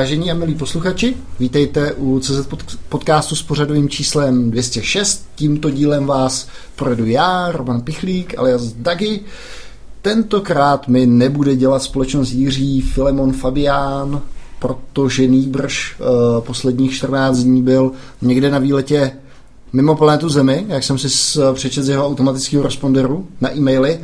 [0.00, 2.48] vážení a milí posluchači, vítejte u CZ
[2.88, 5.28] podcastu s pořadovým číslem 206.
[5.34, 9.20] Tímto dílem vás projedu já, Roman Pichlík, alias Dagi.
[10.02, 14.22] Tentokrát mi nebude dělat společnost Jiří Filemon Fabián,
[14.58, 17.92] protože Nýbrž uh, posledních 14 dní byl
[18.22, 19.12] někde na výletě
[19.72, 24.00] mimo planetu Zemi, jak jsem si přečet z jeho automatického responderu na e-maily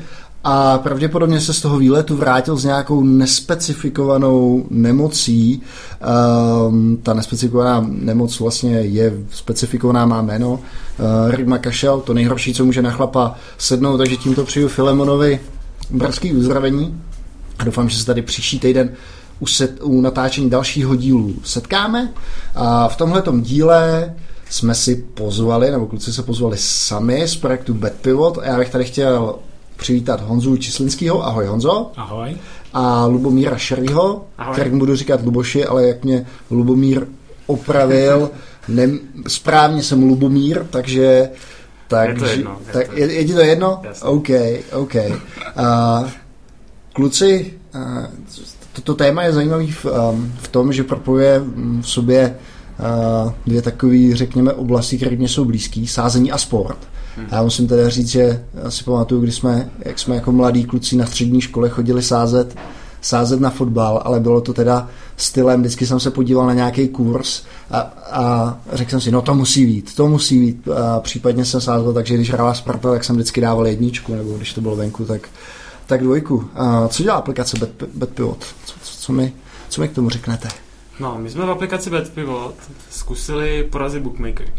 [0.48, 5.62] a pravděpodobně se z toho výletu vrátil s nějakou nespecifikovanou nemocí.
[6.69, 10.53] Um, ta nespecifikovaná nemoc vlastně je specifikovaná, má jméno.
[10.53, 10.61] Uh,
[11.30, 15.41] Rima kašel, to nejhorší, co může na chlapa sednout, takže tímto přiju Filemonovi
[15.91, 17.03] brzký uzdravení
[17.58, 18.91] a doufám, že se tady příští týden
[19.41, 22.12] u, set, u natáčení dalšího dílu setkáme.
[22.55, 24.14] A v tomhletom díle
[24.50, 28.70] jsme si pozvali, nebo kluci se pozvali sami z projektu Bad Pivot a já bych
[28.70, 29.34] tady chtěl
[29.77, 31.27] přivítat Honzu Čislinského.
[31.27, 31.91] Ahoj Honzo.
[31.96, 32.36] Ahoj.
[32.72, 37.06] A Lubomíra Šerýho, který budu říkat Luboši, ale jak mě Lubomír
[37.46, 38.30] opravil,
[38.69, 38.88] ne,
[39.28, 41.30] správně jsem Lubomír, takže
[41.88, 42.58] tak, je to jedno.
[42.66, 42.97] Je, tak, to...
[42.97, 43.80] Je, je ti to jedno?
[43.84, 44.08] Jasně.
[44.08, 44.28] OK,
[44.72, 44.94] OK.
[44.94, 46.08] Uh,
[46.92, 48.04] kluci, uh,
[48.72, 51.43] toto téma je zajímavý v, um, v tom, že propojuje
[51.81, 52.37] v sobě
[53.25, 56.78] uh, dvě takové, řekněme, oblasti, které mě jsou blízký, sázení a sport.
[57.16, 57.27] Hmm.
[57.32, 61.06] Já musím teda říct, že si pamatuju, když jsme, jak jsme jako mladí kluci na
[61.06, 62.56] střední škole chodili sázet,
[63.00, 67.43] sázet na fotbal, ale bylo to teda stylem, vždycky jsem se podíval na nějaký kurz
[67.71, 67.78] a,
[68.10, 70.69] a řekl jsem si, no to musí být, to musí být.
[70.69, 74.53] A případně jsem sázel, takže když hrála Sparta, tak jsem vždycky dával jedničku, nebo když
[74.53, 75.28] to bylo venku, tak,
[75.87, 76.49] tak dvojku.
[76.55, 77.56] A co dělá aplikace
[77.94, 78.44] BetPivot?
[78.65, 79.32] Co, co, co, mi,
[79.69, 80.49] co mi k tomu řeknete?
[81.00, 82.55] No, my jsme v aplikaci BetPivot
[82.91, 84.53] zkusili porazit bookmakery.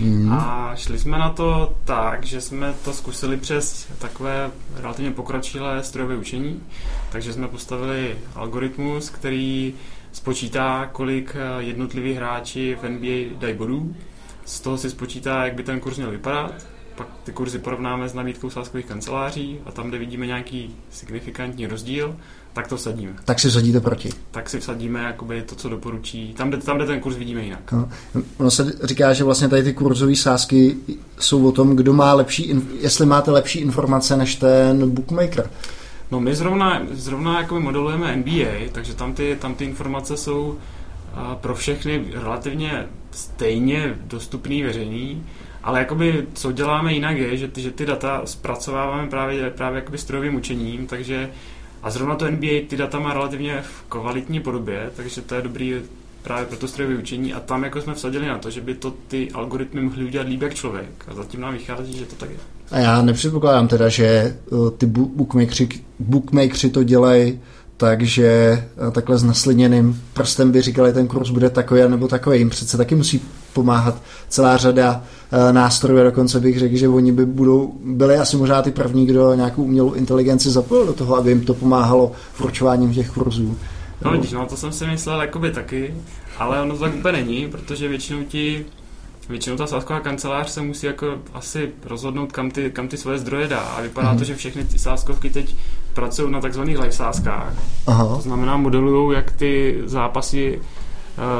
[0.00, 0.32] Mm.
[0.32, 6.16] A šli jsme na to tak, že jsme to zkusili přes takové relativně pokročilé strojové
[6.16, 6.62] učení.
[7.12, 9.74] Takže jsme postavili algoritmus, který
[10.12, 13.96] spočítá, kolik eh, jednotliví hráči v NBA dají bodů.
[14.44, 16.66] Z toho si spočítá, jak by ten kurz měl vypadat.
[16.94, 22.16] Pak ty kurzy porovnáme s nabídkou sáskových kanceláří a tam, kde vidíme nějaký signifikantní rozdíl,
[22.52, 23.12] tak to vsadíme.
[23.24, 24.10] Tak si vsadíte proti.
[24.30, 26.34] Tak si vsadíme jakoby to, co doporučí.
[26.36, 27.72] Tam, kde, tam, kde ten kurz vidíme jinak.
[27.72, 27.88] No.
[28.38, 30.76] Ono se říká, že vlastně tady ty kurzové sázky
[31.18, 35.50] jsou o tom, kdo má lepší, jestli máte lepší informace než ten bookmaker.
[36.10, 40.58] No my zrovna, zrovna jakoby modelujeme NBA, takže tam ty, tam ty informace jsou
[41.40, 45.22] pro všechny relativně stejně dostupný veřejný,
[45.62, 49.98] ale jakoby co děláme jinak je, že ty, že ty data zpracováváme právě, právě jakoby
[49.98, 51.30] strojovým učením, takže
[51.82, 55.74] a zrovna to NBA ty data má relativně v kvalitní podobě, takže to je dobrý
[56.22, 58.94] právě pro to strojové učení a tam jako jsme vsadili na to, že by to
[59.08, 62.36] ty algoritmy mohly udělat líp jak člověk a zatím nám vychází, že to tak je.
[62.70, 65.68] A já nepředpokládám teda, že uh, ty bookmakeri,
[65.98, 67.40] bookmakeri to dělají
[67.76, 72.38] takže uh, takhle s nasliněným prstem by říkali, ten kurz bude takový nebo takový.
[72.38, 73.22] Jim přece taky musí
[73.52, 78.62] pomáhat celá řada uh, nástrojů, dokonce bych řekl, že oni by budou, byli asi možná
[78.62, 82.94] ty první, kdo nějakou umělou inteligenci zapojil do toho, aby jim to pomáhalo v určováním
[82.94, 83.56] těch kurzů.
[84.04, 85.94] No vidíš, no to jsem si myslel jakoby taky,
[86.38, 88.64] ale ono to tak úplně není, protože většinou ti
[89.28, 93.48] Většinou ta sásková kancelář se musí jako asi rozhodnout, kam ty, kam ty svoje zdroje
[93.48, 93.60] dá.
[93.60, 94.18] A vypadá mm-hmm.
[94.18, 95.56] to, že všechny ty sáskovky teď
[95.94, 97.54] pracují na takzvaných live sáskách.
[97.86, 98.16] Aha.
[98.16, 100.60] To znamená, modelují, jak ty zápasy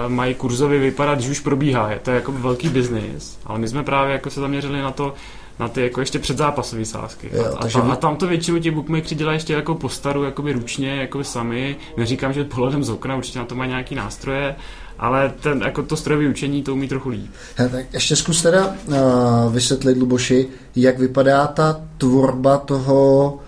[0.08, 1.90] mají kurzově vypadat, když už probíhá.
[1.90, 5.14] Je to jako velký biznis, ale my jsme právě jako se zaměřili na to,
[5.60, 7.30] na ty jako ještě předzápasové sázky.
[7.32, 10.52] Jo, a, a, a, tam to většinou ti bookmakeri dělají ještě jako po staru, jakoby
[10.52, 11.76] ručně, jakoby sami.
[11.96, 14.54] Neříkám, že pohledem z okna, určitě na to mají nějaký nástroje,
[14.98, 17.30] ale ten, jako to strojové učení to umí trochu líp.
[17.56, 23.38] He, tak ještě zkus teda uh, vysvětlit, Luboši, jak vypadá ta tvorba toho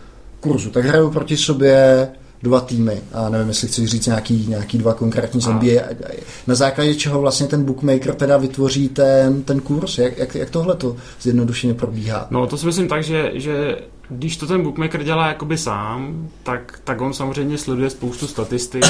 [0.40, 0.70] kurzu.
[0.70, 2.08] Tak hrajou proti sobě
[2.44, 3.02] dva týmy.
[3.12, 5.82] A nevím, jestli chci říct nějaký, nějaký dva konkrétní z NBA.
[6.46, 9.98] Na základě čeho vlastně ten bookmaker teda vytvoří ten, ten kurz?
[9.98, 12.26] Jak, jak, jak tohle to zjednodušeně probíhá?
[12.30, 16.80] No to si myslím tak, že, že když to ten bookmaker dělá jakoby sám, tak,
[16.84, 18.84] tak on samozřejmě sleduje spoustu statistik,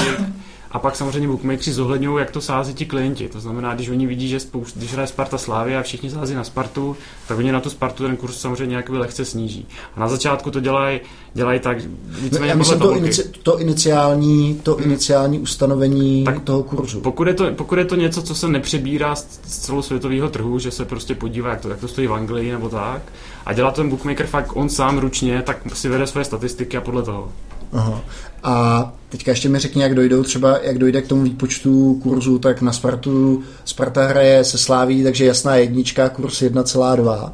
[0.75, 3.29] a pak samozřejmě bookmakeri zohledňují, jak to sází ti klienti.
[3.29, 6.45] To znamená, když oni vidí, že spoustu, když hraje Sparta Slávy a všichni sází na
[6.45, 6.97] Spartu,
[7.29, 9.67] tak oni na tu Spartu ten kurz samozřejmě nějak lehce sníží.
[9.97, 11.01] A na začátku to dělají
[11.35, 14.85] dělaj tak, víceméně Já myslím, to, inici, to, iniciální, to hmm.
[14.85, 17.01] iniciální ustanovení tak toho kurzu.
[17.01, 20.71] Pokud je, to, pokud je to něco, co se nepřebírá z, z celosvětového trhu, že
[20.71, 23.03] se prostě podívá, jak to, jak to stojí v Anglii nebo tak,
[23.47, 27.03] a dělá ten bookmaker fakt on sám ručně, tak si vede své statistiky a podle
[27.03, 27.33] toho.
[27.73, 28.01] Aha.
[28.45, 32.63] A teďka ještě mi řekni, jak dojdou třeba, jak dojde k tomu výpočtu kurzu, tak
[32.63, 37.33] na Spartu Sparta hraje se Sláví, takže jasná jednička, kurz 1,2.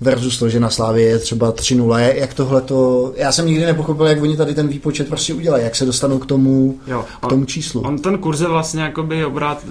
[0.00, 1.98] versus to, že na Slávě je třeba 3-0.
[1.98, 3.12] Jak tohle to...
[3.16, 6.26] Já jsem nikdy nepochopil, jak oni tady ten výpočet prostě udělají, jak se dostanou k
[6.26, 7.80] tomu, jo, on, k tomu číslu.
[7.80, 9.64] On ten kurz je vlastně jakoby obrát,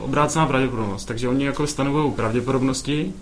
[0.00, 3.12] obrácená pravděpodobnost, takže oni jako stanovují pravděpodobnosti,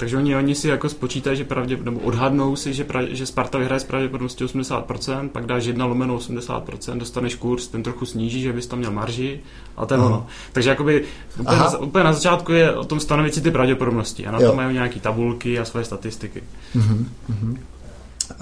[0.00, 3.58] takže oni, oni si jako spočítají, že pravdě, nebo odhadnou si, že, pra, že Sparta
[3.58, 8.52] vyhraje s pravděpodobností 80%, pak dáš 1 lomeno 80%, dostaneš kurz, ten trochu sníží, že
[8.52, 9.40] bys tam měl marži
[9.76, 10.26] a ten ono.
[10.52, 11.04] Takže jakoby
[11.40, 14.50] úplně na, úplně na, začátku je o tom stanovit si ty pravděpodobnosti a na jo.
[14.50, 16.42] to mají nějaké tabulky a svoje statistiky.
[16.76, 17.56] Uh-huh, uh-huh.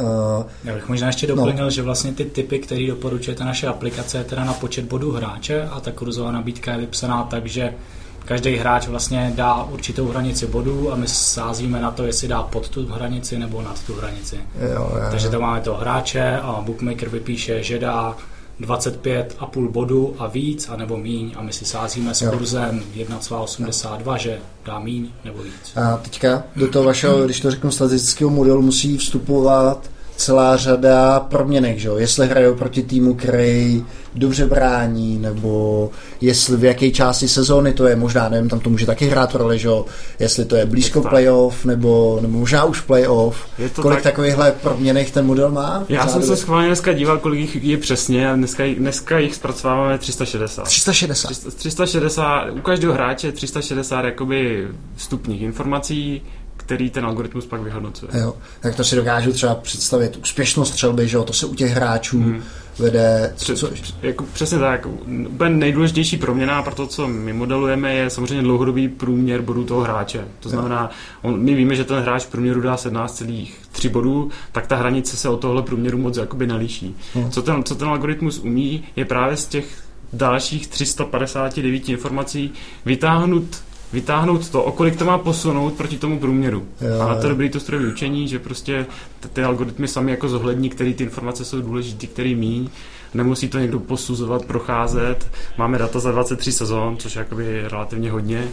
[0.01, 1.71] Uh, Já bych možná ještě doplnil, no.
[1.71, 5.63] že vlastně ty typy, které doporučuje ta naše aplikace, je teda na počet bodů hráče
[5.63, 7.75] a ta kurzová nabídka je vypsaná tak, že
[8.25, 12.69] každý hráč vlastně dá určitou hranici bodů a my sázíme na to, jestli dá pod
[12.69, 14.37] tu hranici nebo nad tu hranici.
[14.37, 15.07] Jo, jo, jo.
[15.11, 18.17] Takže tam máme toho hráče a bookmaker vypíše, že dá
[18.61, 24.79] 25,5 bodu a víc, anebo míň a my si sázíme s kurzem 1,82, že dá
[24.79, 25.77] míň nebo víc.
[25.77, 31.79] A teďka do toho vašeho, když to řeknu, statistického modelu musí vstupovat celá řada proměnek,
[31.79, 31.97] že jo?
[31.97, 33.85] jestli hrajou proti týmu, který
[34.15, 38.87] dobře brání, nebo jestli v jaké části sezóny to je, možná nevím, tam to může
[38.87, 39.87] taky hrát roli, že jo?
[40.19, 43.47] jestli to je blízko je playoff, nebo, nebo možná už playoff.
[43.59, 44.13] Je to kolik tak...
[44.13, 45.85] takovýchhle proměnek ten model má?
[45.89, 49.99] Já jsem se schválně dneska díval, kolik jich je přesně a dneska, dneska jich zpracováváme
[49.99, 50.63] 360.
[50.63, 51.55] 360?
[51.55, 56.23] 360, u každého hráče 360 jakoby vstupních informací,
[56.69, 58.13] který ten algoritmus pak vyhodnocuje.
[58.21, 60.17] Jo, tak to si dokážu třeba představit.
[60.17, 62.43] Úspěšnost střelby, že jo, to se u těch hráčů hmm.
[62.79, 63.33] vede.
[63.37, 63.71] Co, co...
[64.03, 64.87] Jako, přesně tak.
[65.29, 70.25] Úplně nejdůležitější proměna pro to, co my modelujeme, je samozřejmě dlouhodobý průměr bodů toho hráče.
[70.41, 70.91] To znamená,
[71.23, 75.29] on, my víme, že ten hráč v průměru dá 17,3 bodů, tak ta hranice se
[75.29, 76.97] od tohle průměru moc jakoby nelíší.
[77.15, 77.31] Hmm.
[77.31, 79.83] Co, ten, co ten algoritmus umí, je právě z těch
[80.13, 82.53] dalších 359 informací
[82.85, 86.69] vytáhnout vytáhnout to, o kolik to má posunout proti tomu průměru.
[86.81, 88.87] Jo, a na to dobrý to strojové učení, že prostě
[89.33, 92.69] ty algoritmy sami jako zohlední, které ty informace jsou důležité, který míň.
[93.15, 95.27] Nemusí to někdo posuzovat, procházet.
[95.59, 98.49] Máme data za 23 sezon, což je jakoby relativně hodně.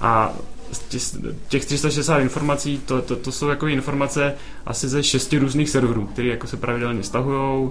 [0.00, 0.32] A
[1.48, 4.34] těch 360 informací, to, to, to jsou jako informace
[4.66, 7.70] asi ze šesti různých serverů, které jako se pravidelně stahují,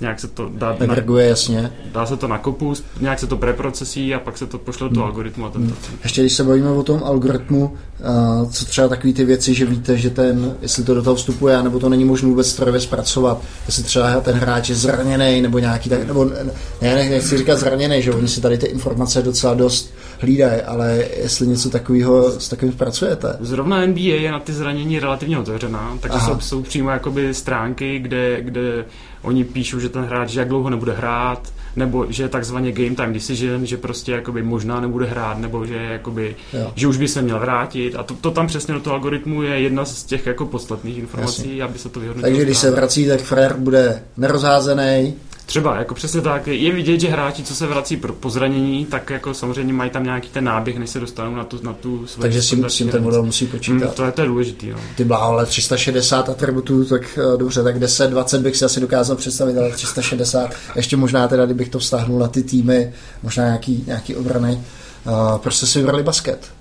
[0.00, 1.72] nějak se to dá, Agreguje, na, jasně.
[1.92, 5.00] dá se to na kopu, nějak se to preprocesí a pak se to pošle do
[5.00, 5.04] hmm.
[5.04, 5.46] algoritmu.
[5.46, 5.74] A ten hmm.
[6.02, 9.98] Ještě když se bavíme o tom algoritmu, uh, co třeba takové ty věci, že víte,
[9.98, 13.82] že ten, jestli to do toho vstupuje, nebo to není možné vůbec strojově zpracovat, jestli
[13.82, 16.34] třeba ten hráč je zraněný, nebo nějaký tak, nebo ne,
[16.82, 21.46] ne, nechci říkat zraněný, že oni si tady ty informace docela dost hlídají, ale jestli
[21.46, 23.36] něco takového s takovým pracujete.
[23.40, 28.42] Zrovna NBA je na ty zranění relativně otevřená, takže jsou, jsou přímo jakoby stránky, kde,
[28.42, 28.84] kde
[29.26, 33.12] oni píšou, že ten hráč jak dlouho nebude hrát, nebo že je takzvaně game time
[33.12, 36.36] decision, že prostě jakoby možná nebude hrát, nebo že, jakoby,
[36.74, 37.96] že už by se měl vrátit.
[37.96, 41.42] A to, to tam přesně do toho algoritmu je jedna z těch jako podstatných informací,
[41.42, 41.62] Jasně.
[41.62, 42.30] aby se to vyhodnotilo.
[42.30, 45.14] Takže když se vrací, tak frér bude nerozházený,
[45.46, 46.46] Třeba, jako přesně tak.
[46.46, 50.04] Je vidět, že hráči, co se vrací pro, po zranění, tak jako samozřejmě mají tam
[50.04, 53.02] nějaký ten náběh, než se dostanou na tu, na tu svoji Takže si tím ten
[53.02, 53.86] model musí počítat.
[53.86, 54.70] Mm, to je, to je důležitý.
[54.70, 54.78] No.
[54.96, 59.16] Ty bláho, ale 360 atributů, tak uh, dobře, tak 10, 20 bych si asi dokázal
[59.16, 64.16] představit, ale 360, ještě možná teda, kdybych to vztáhnul na ty týmy, možná nějaký, nějaký
[64.16, 64.60] obrany.
[65.06, 66.52] Uh, proč jste si vybrali basket?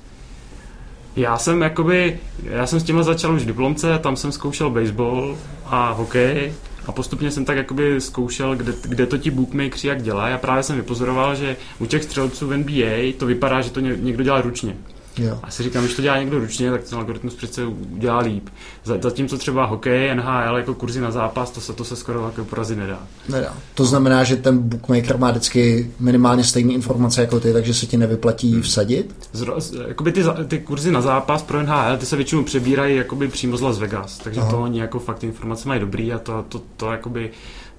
[1.15, 5.37] Já jsem jakoby, já jsem s tímhle začal už v diplomce, tam jsem zkoušel baseball
[5.65, 6.53] a hokej
[6.85, 10.63] a postupně jsem tak jakoby zkoušel, kde, kde to ti bookmakers jak dělají a právě
[10.63, 14.77] jsem vypozoroval, že u těch střelců v NBA to vypadá, že to někdo dělá ručně.
[15.17, 15.39] Jo.
[15.43, 18.49] A si říkám, když to dělá někdo ručně, tak ten algoritmus přece udělá líp.
[18.83, 22.77] Zatímco třeba hokej, NHL jako kurzy na zápas, to se, to se skoro jako porazit
[22.77, 22.99] nedá.
[23.29, 23.53] Nedá.
[23.73, 27.97] To znamená, že ten bookmaker má vždycky minimálně stejné informace jako ty, takže se ti
[27.97, 28.61] nevyplatí hmm.
[28.61, 29.15] vsadit?
[29.33, 29.57] Zro,
[29.87, 33.61] jakoby ty, ty kurzy na zápas pro NHL, ty se většinou přebírají jakoby přímo z
[33.61, 34.51] Las Vegas, takže Aha.
[34.51, 37.31] to oni jako fakt informace mají dobrý a to, to, to jakoby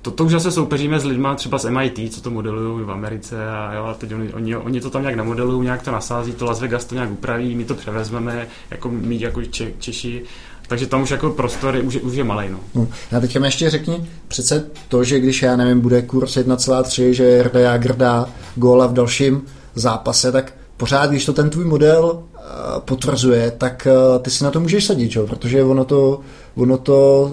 [0.06, 3.48] to, to už zase soupeříme s lidmi třeba z MIT, co to modelují v Americe
[3.48, 6.44] a jo, a teď oni, oni, oni, to tam nějak namodelují, nějak to nasází, to
[6.44, 10.22] Las Vegas to nějak upraví, my to převezmeme, jako my jako Če, Češi,
[10.68, 12.48] takže tam už jako prostor je, už, už je malý.
[12.74, 12.88] No.
[13.12, 17.42] Já teďka mi ještě řekni, přece to, že když já nevím, bude kurz 1,3, že
[17.42, 19.42] Rda Jager dá góla v dalším
[19.74, 22.40] zápase, tak pořád, když to ten tvůj model uh,
[22.78, 25.26] potvrzuje, tak uh, ty si na to můžeš sadit, čo?
[25.26, 26.20] protože ono to,
[26.54, 27.30] ono to,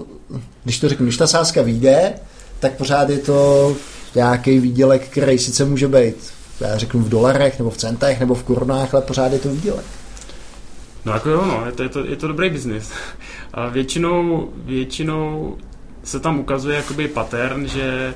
[0.64, 2.14] když to řeknu, když ta sázka vyjde,
[2.60, 3.76] tak pořád je to
[4.14, 6.14] nějaký výdělek, který sice může být,
[6.60, 9.84] já řeknu v dolarech, nebo v centech, nebo v korunách, ale pořád je to výdělek.
[11.04, 12.90] No jako jo, no, je to, je to, je to dobrý biznis.
[13.54, 15.56] A většinou, většinou
[16.04, 18.14] se tam ukazuje jakoby pattern, že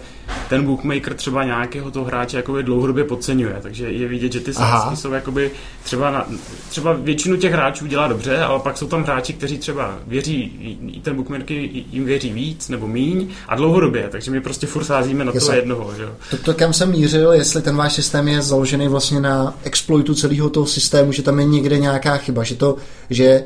[0.49, 4.97] ten bookmaker třeba nějakého toho hráče jakoby dlouhodobě podceňuje, takže je vidět, že ty sázky
[4.97, 5.50] jsou jakoby
[5.83, 6.26] třeba, na,
[6.68, 10.52] třeba většinu těch hráčů dělá dobře, ale pak jsou tam hráči, kteří třeba věří,
[10.92, 11.57] i ten bookmaker
[11.90, 15.95] jim věří víc nebo míň a dlouhodobě, takže my prostě furt sázíme na toho jednoho.
[15.97, 16.09] Že?
[16.30, 20.50] To, to, kam jsem mířil, jestli ten váš systém je založený vlastně na exploitu celého
[20.50, 22.76] toho systému, že tam je někde nějaká chyba, že to,
[23.11, 23.45] že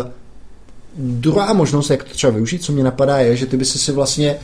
[0.00, 0.10] uh,
[0.98, 4.36] druhá možnost, jak to třeba využít, co mě napadá, je, že ty by si vlastně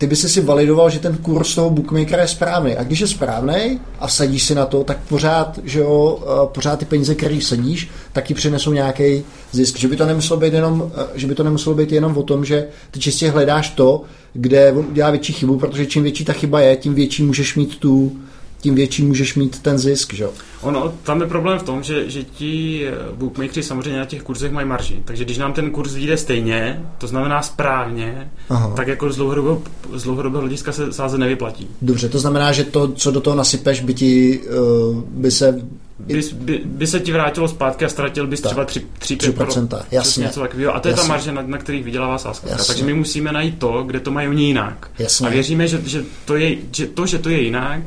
[0.00, 2.76] ty by si validoval, že ten kurz toho bookmakera je správný.
[2.76, 6.78] A když je správný a sadíš si na to, tak pořád, že jo, eh, pořád
[6.78, 9.78] ty peníze, které sadíš, taky přinesou nějaký zisk.
[9.78, 12.44] Že by to nemuselo být jenom, eh, že by to nemuselo být jenom o tom,
[12.44, 16.60] že ty čistě hledáš to, kde on udělá větší chybu, protože čím větší ta chyba
[16.60, 18.16] je, tím větší můžeš mít tu,
[18.60, 20.26] tím větší můžeš mít ten zisk, že
[20.60, 24.52] Ono, tam je problém v tom, že, že ti eh, bookmakeri samozřejmě na těch kurzech
[24.52, 25.02] mají marži.
[25.04, 28.72] Takže když nám ten kurz vyjde stejně, to znamená správně, Aha.
[28.76, 29.62] tak jako z dlouhodobého,
[29.94, 31.68] z dlouhodobého hlediska se sázet nevyplatí.
[31.82, 35.60] Dobře, to znamená, že to, co do toho nasypeš, by ti uh, by se
[35.98, 39.82] by, by, by se ti vrátilo zpátky a ztratil bys třeba 3, 3, 5 3%,
[39.90, 40.24] jasně.
[40.24, 40.74] Něco takového.
[40.74, 41.02] A to jasně.
[41.02, 42.56] je ta marže, na, na kterých vydělává sázka.
[42.66, 44.90] Takže my musíme najít to, kde to mají oni jinak.
[44.98, 45.26] Jasně.
[45.26, 47.80] A věříme, že, že, to je, že to, že to je jinak,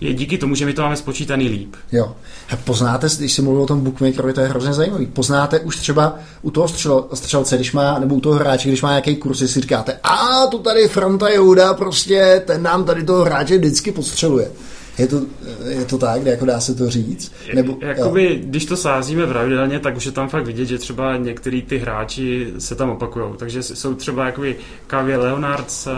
[0.00, 1.74] je díky tomu, že my to máme spočítaný líp.
[1.92, 2.16] Jo.
[2.50, 5.06] A poznáte, když si mluvil o tom bookmakerovi, to je hrozně zajímavý.
[5.06, 8.88] Poznáte už třeba u toho střel, střelce, když má, nebo u toho hráče, když má
[8.88, 13.58] nějaký kurz, si říkáte, a tu tady Franta Jouda, prostě ten nám tady toho hráče
[13.58, 14.50] vždycky podstřeluje.
[14.98, 15.22] Je to,
[15.68, 17.32] je to tak, jako dá se to říct?
[17.54, 21.62] Nebo, Jakoby, když to sázíme pravidelně, tak už je tam fakt vidět, že třeba některý
[21.62, 23.24] ty hráči se tam opakují.
[23.36, 25.88] Takže jsou třeba jakoby Kavě Leonard z,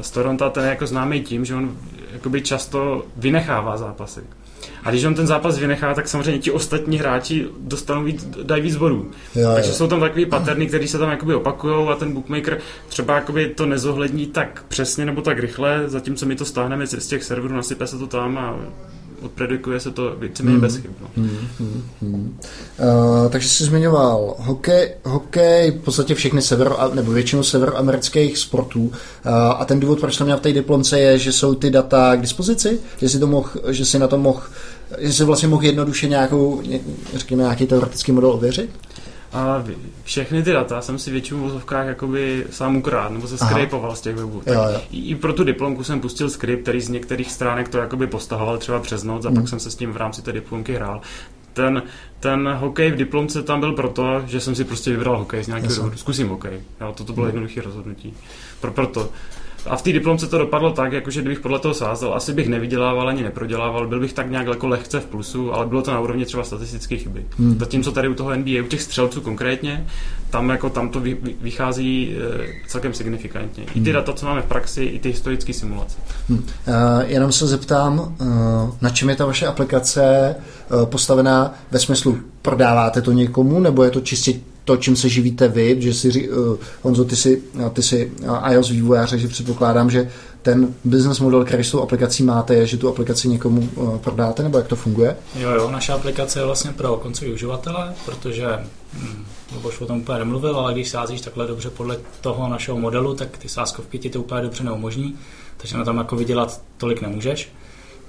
[0.00, 1.76] z Toronto, ten je jako známý tím, že on
[2.16, 4.20] jakoby často vynechává zápasy.
[4.84, 8.76] A když on ten zápas vynechá, tak samozřejmě ti ostatní hráči dostanou víc, dají víc
[8.76, 9.10] bodů.
[9.34, 9.74] Jo, Takže jo.
[9.74, 12.58] jsou tam takový paterny, které se tam jakoby opakujou a ten bookmaker
[12.88, 17.24] třeba jakoby to nezohlední tak přesně nebo tak rychle, zatímco my to stáhneme z těch
[17.24, 18.56] serverů, nasype se to tam a
[19.26, 20.60] odpredikuje se to víceméně hmm.
[20.60, 20.92] bez chyb.
[21.00, 21.08] No.
[21.16, 22.38] Hmm, hmm, hmm.
[23.24, 28.92] Uh, takže jsi zmiňoval hokej, hokej, v podstatě všechny severo, nebo většinu severoamerických sportů uh,
[29.34, 32.20] a ten důvod, proč to měl v té diplomce je, že jsou ty data k
[32.20, 34.42] dispozici, že si, to mohl, že si na to mohl
[34.98, 36.62] že si vlastně mohl jednoduše nějakou,
[37.14, 38.70] řekněme, nějaký teoretický model ověřit?
[39.32, 39.64] A
[40.04, 44.00] všechny ty data jsem si většinou v vozovkách jakoby sám ukrát, nebo se skrypoval z
[44.00, 44.42] těch webů.
[44.44, 44.80] Tak jo, jo.
[44.90, 48.80] I pro tu diplomku jsem pustil skript, který z některých stránek to jakoby postahoval třeba
[48.80, 49.36] přes noc a hmm.
[49.36, 51.00] pak jsem se s tím v rámci té diplomky hrál.
[51.52, 51.82] Ten,
[52.20, 55.74] ten hokej v diplomce tam byl proto, že jsem si prostě vybral hokej z nějakého
[55.74, 55.96] důvodu.
[55.96, 56.60] Zkusím hokej.
[56.80, 57.34] Jo, toto bylo hmm.
[57.34, 58.14] jednoduché rozhodnutí.
[58.60, 59.08] Pro, proto.
[59.68, 63.08] A v té diplomce to dopadlo tak, jakože kdybych podle toho sázel, asi bych nevydělával
[63.08, 66.24] ani neprodělával, byl bych tak nějak jako lehce v plusu, ale bylo to na úrovni
[66.24, 67.26] třeba statistické chyby.
[67.38, 67.58] Hmm.
[67.58, 69.86] Zatímco tady u toho NBA, u těch střelců konkrétně,
[70.30, 71.02] tam jako tam to
[71.40, 73.64] vychází e, celkem signifikantně.
[73.64, 73.92] I ty hmm.
[73.92, 75.98] data, co máme v praxi, i ty historické simulace.
[76.28, 76.38] Hmm.
[76.38, 76.44] Uh,
[77.06, 78.16] jenom se zeptám, uh,
[78.80, 80.34] na čem je ta vaše aplikace
[80.70, 84.32] uh, postavená ve smyslu, prodáváte to někomu, nebo je to čistě
[84.66, 88.52] to, čím se živíte vy, že si, uh, Honzo, ty si, uh, ty si uh,
[88.52, 90.10] iOS vývojář, takže předpokládám, že
[90.42, 94.42] ten business model, který s tou aplikací máte, je, že tu aplikaci někomu uh, prodáte,
[94.42, 95.16] nebo jak to funguje?
[95.34, 98.46] Jo, jo, naše aplikace je vlastně pro koncový uživatele, protože
[98.92, 103.14] hm, Luboš o tom úplně nemluvil, ale když sázíš takhle dobře podle toho našeho modelu,
[103.14, 105.16] tak ty sázkovky ti to úplně dobře neumožní,
[105.56, 107.52] takže na tom jako vydělat tolik nemůžeš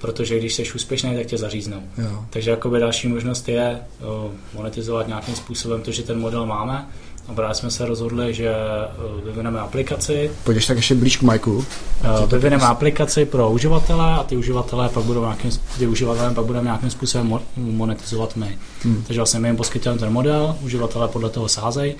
[0.00, 1.82] protože když jsi úspěšný, tak tě zaříznou.
[1.98, 2.24] Jo.
[2.30, 3.80] Takže jakoby další možnost je
[4.54, 6.86] monetizovat nějakým způsobem to, že ten model máme.
[7.28, 8.54] A právě jsme se rozhodli, že
[9.24, 10.30] vyvineme aplikaci.
[10.44, 11.64] Půjdeš tak ještě blíž k Majku.
[12.26, 16.90] Vyvineme aplikaci pro uživatele a ty uživatelé pak budou nějakým, ty uživatelé pak budeme nějakým
[16.90, 18.58] způsobem monetizovat my.
[18.82, 19.02] Hmm.
[19.06, 21.94] Takže vlastně my jim poskytujeme ten model, uživatelé podle toho sázejí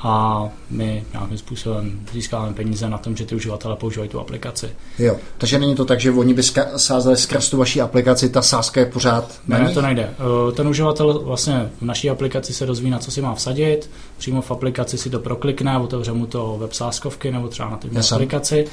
[0.00, 4.70] a my nějakým způsobem získáváme peníze na tom, že ty uživatelé používají tu aplikaci.
[4.98, 6.42] Jo, takže není to tak, že oni by
[6.76, 9.74] sázeli skrz tu vaší aplikaci, ta sázka je pořád na Ne, nich?
[9.74, 10.10] to nejde.
[10.48, 14.42] Eh, ten uživatel vlastně v naší aplikaci se dozví, na co si má vsadit, přímo
[14.42, 18.66] v aplikaci si to proklikne, otevře mu to web sázkovky nebo třeba na té aplikaci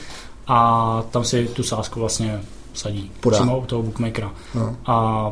[0.48, 2.42] a tam si tu sázku vlastně
[2.74, 3.12] vsadí.
[3.20, 3.38] Podá.
[3.38, 4.32] Přímo u toho bookmakera.
[4.56, 4.76] No.
[4.86, 5.32] A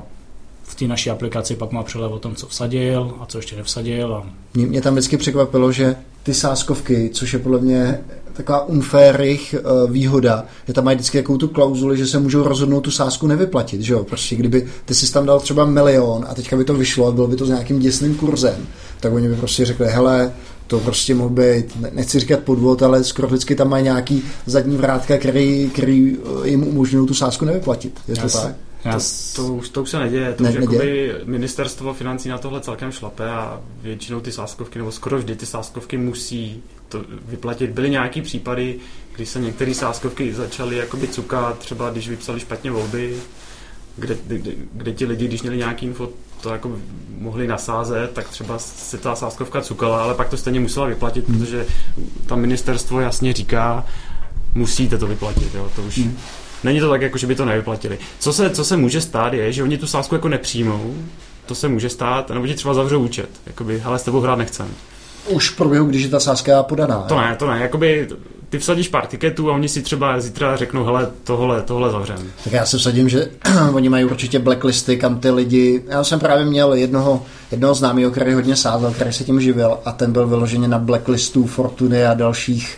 [0.70, 4.14] v té naší aplikaci pak má přelev o tom, co vsadil a co ještě nevsadil.
[4.14, 4.26] A...
[4.54, 8.00] Mě, mě tam vždycky překvapilo, že ty sáskovky, což je podle mě
[8.34, 12.82] taková unfair uh, výhoda, že tam mají vždycky takovou tu klauzuli, že se můžou rozhodnout
[12.82, 16.58] tu sásku nevyplatit, že jo, prostě kdyby ty si tam dal třeba milion a teďka
[16.58, 18.68] by to vyšlo a bylo by to s nějakým děsným kurzem,
[19.00, 20.32] tak oni by prostě řekli, hele,
[20.68, 25.18] to prostě mohl být, nechci říkat podvod, ale skoro vždycky tam mají nějaký zadní vrátka,
[25.18, 28.00] který, který eh, jim umožňují tu sásku nevyplatit.
[28.08, 28.42] Je to Jasne.
[28.42, 28.56] tak?
[28.84, 29.00] To,
[29.36, 30.34] to, už, to už se neděje.
[30.34, 31.22] To ne, už neděje.
[31.26, 35.98] ministerstvo financí na tohle celkem šlape a většinou ty sáskovky, nebo skoro vždy ty sáskovky
[35.98, 37.70] musí to vyplatit.
[37.70, 38.80] Byly nějaký případy,
[39.16, 43.16] kdy se některé sázkovky začaly jakoby cukat, třeba když vypsali špatně volby,
[43.96, 46.10] kde, kde, kde ti lidi, když měli nějaký info,
[46.42, 46.72] to jako
[47.18, 51.40] mohli nasázet, tak třeba se ta sázkovka cukala, ale pak to stejně musela vyplatit, hmm.
[51.40, 51.66] protože
[52.26, 53.86] tam ministerstvo jasně říká,
[54.56, 55.98] musíte to vyplatit, jo, to už...
[55.98, 56.18] Hmm.
[56.64, 58.00] Není to tak, jako že by to nevyplatili.
[58.20, 60.96] Co se, co se může stát, je, že oni tu sázku jako nepřijmou,
[61.46, 64.68] to se může stát, nebo ti třeba zavřou účet, jakoby, ale s tebou hrát nechcem.
[65.28, 67.02] Už v průběhu, když je ta sázka podaná.
[67.02, 68.08] To ne, to ne, jakoby
[68.50, 72.32] ty vsadíš pár tiketů a oni si třeba zítra řeknou, hele, tohle, tohle zavřem.
[72.44, 73.28] Tak já se vsadím, že
[73.74, 75.84] oni mají určitě blacklisty, kam ty lidi...
[75.88, 79.92] Já jsem právě měl jednoho, jednoho známého, který hodně sázel, který se tím živil a
[79.92, 82.76] ten byl vyloženě na blacklistu Fortuny a dalších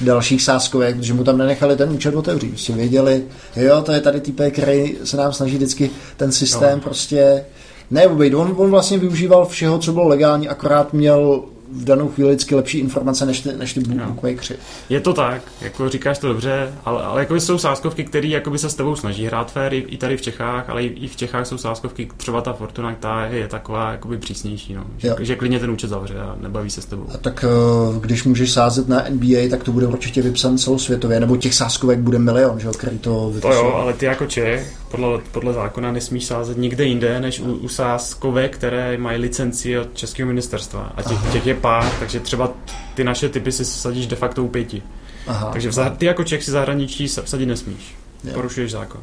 [0.00, 2.48] dalších sáskovek, protože mu tam nenechali ten účet otevřít.
[2.48, 3.24] Prostě věděli,
[3.56, 6.84] jo, to je tady týpek, který se nám snaží vždycky ten systém no.
[6.84, 7.44] prostě
[7.90, 12.54] ne, on, on vlastně využíval všeho, co bylo legální, akorát měl v danou chvíli vždycky
[12.54, 14.54] lepší informace než ty, než ty bookmakeři.
[14.88, 18.74] Je to tak, jako říkáš to dobře, ale, ale jako jsou sáskovky, které se s
[18.74, 22.08] tebou snaží hrát fér i, tady v Čechách, ale i, i v Čechách jsou sáskovky,
[22.16, 24.84] třeba ta Fortuna, ta je, taková jakoby přísnější, no.
[24.98, 27.06] že, že, klidně ten účet zavře a nebaví se s tebou.
[27.14, 31.36] A tak eh, když můžeš sázet na NBA, tak to bude určitě vypsan celosvětově, nebo
[31.36, 33.52] těch sáskovek bude milion, že, který to vypsal.
[33.52, 37.52] To jo, ale ty jako Čech, podle, podle zákona nesmíš sázet nikde jinde, než u,
[37.52, 40.92] u sáskovek, které mají licenci od Českého ministerstva.
[40.96, 42.52] A těch, těch je pár, takže třeba
[42.94, 44.82] ty naše typy si sadíš de facto u pěti.
[45.26, 45.50] Aha.
[45.52, 47.94] Takže v ty jako Čech si zahraničí sadit nesmíš.
[48.24, 48.34] Jo.
[48.34, 49.00] Porušuješ zákon.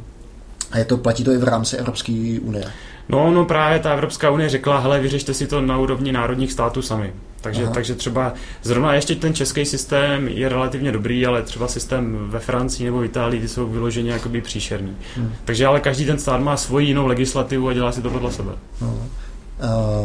[0.72, 2.66] A je to, platí to i v rámci Evropské unie?
[3.10, 6.82] No, no právě ta Evropská unie řekla, hele, vyřešte si to na úrovni národních států
[6.82, 7.14] sami.
[7.42, 12.40] Takže, takže třeba zrovna ještě ten český systém je relativně dobrý, ale třeba systém ve
[12.40, 14.98] Francii nebo v Itálii, ty jsou vyloženě jakoby příšerný.
[15.16, 15.34] Hmm.
[15.46, 18.52] Takže ale každý ten stát má svoji jinou legislativu a dělá si to podle sebe.
[18.82, 19.08] No.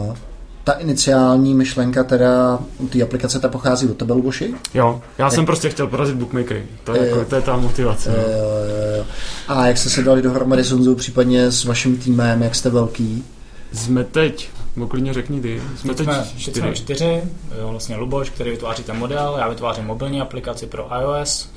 [0.08, 0.16] Uh,
[0.64, 2.58] ta iniciální myšlenka teda
[2.90, 4.54] té aplikace ta pochází od tebe, Luboši?
[4.74, 6.66] Jo, já jsem prostě chtěl porazit bookmakery.
[6.84, 8.10] To je, jako, to je ta motivace.
[8.10, 9.04] Jo, jo, jo.
[9.48, 13.24] A jak jste se dali dohromady s Honzou, případně s vaším týmem, jak jste velký?
[13.72, 14.50] Jsme teď,
[14.88, 15.62] klidně řekni ty.
[15.76, 16.60] Jsme teď čtyři.
[16.60, 17.22] Jsme čtyři,
[17.60, 21.48] jo, vlastně Luboš, který vytváří ten model, já vytvářím mobilní aplikaci pro iOS,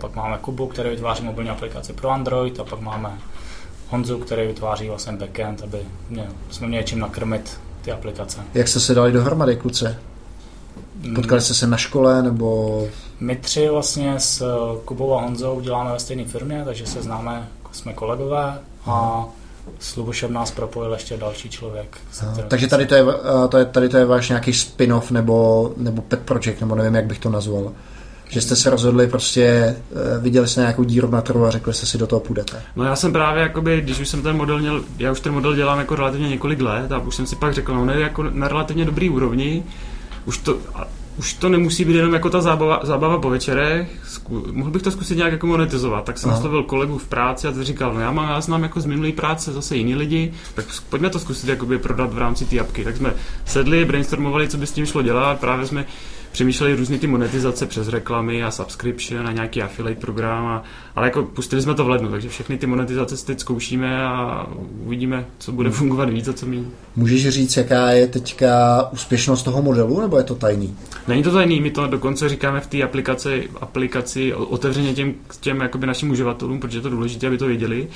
[0.00, 3.18] pak máme Kubu, který vytváří mobilní aplikaci pro Android a pak máme
[3.88, 5.78] Honzu, který vytváří vlastně backend, aby
[6.10, 8.40] mě, jsme měli čím nakrmit ty aplikace.
[8.54, 9.86] Jak jste se dali dohromady, kluci?
[11.14, 12.82] Potkali jste se na škole, nebo...
[13.20, 14.44] My tři vlastně s
[14.84, 19.24] Kubou a Honzou děláme ve stejné firmě, takže se známe, jsme kolegové a
[19.78, 21.98] s Lubošem nás propojil ještě další člověk.
[22.48, 23.04] Takže tady to, je,
[23.48, 27.06] to je, tady to je váš nějaký spin-off nebo, nebo pet project, nebo nevím, jak
[27.06, 27.72] bych to nazval.
[28.34, 31.86] Že jste se rozhodli prostě, eh, viděli jste nějakou díru na trhu a řekli jste
[31.86, 32.62] si, do toho půjdete.
[32.76, 35.54] No já jsem právě, jakoby, když už jsem ten model měl, já už ten model
[35.54, 38.48] dělám jako relativně několik let a už jsem si pak řekl, no ne, jako na
[38.48, 39.64] relativně dobrý úrovni,
[40.24, 40.58] už to,
[41.16, 44.90] už to nemusí být jenom jako ta zábava, zábava po večerech, zku, mohl bych to
[44.90, 46.38] zkusit nějak jako monetizovat, tak jsem Aha.
[46.38, 49.12] oslovil kolegu v práci a ten říkal, no já mám, já znám jako z minulé
[49.12, 52.84] práce zase jiný lidi, tak pojďme to zkusit jakoby prodat v rámci té apky.
[52.84, 55.86] Tak jsme sedli, brainstormovali, co by s tím šlo dělat, právě jsme
[56.34, 60.62] přemýšleli různé ty monetizace přes reklamy a subscription a nějaký affiliate program, a,
[60.96, 64.46] ale jako pustili jsme to v lednu, takže všechny ty monetizace teď zkoušíme a
[64.84, 65.78] uvidíme, co bude hmm.
[65.78, 66.64] fungovat víc a co méně.
[66.96, 70.76] Můžeš říct, jaká je teďka úspěšnost toho modelu, nebo je to tajný?
[71.08, 75.86] Není to tajný, my to dokonce říkáme v té aplikaci, aplikaci otevřeně těm, těm jakoby
[75.86, 77.88] našim uživatelům, protože je to důležité, aby to věděli.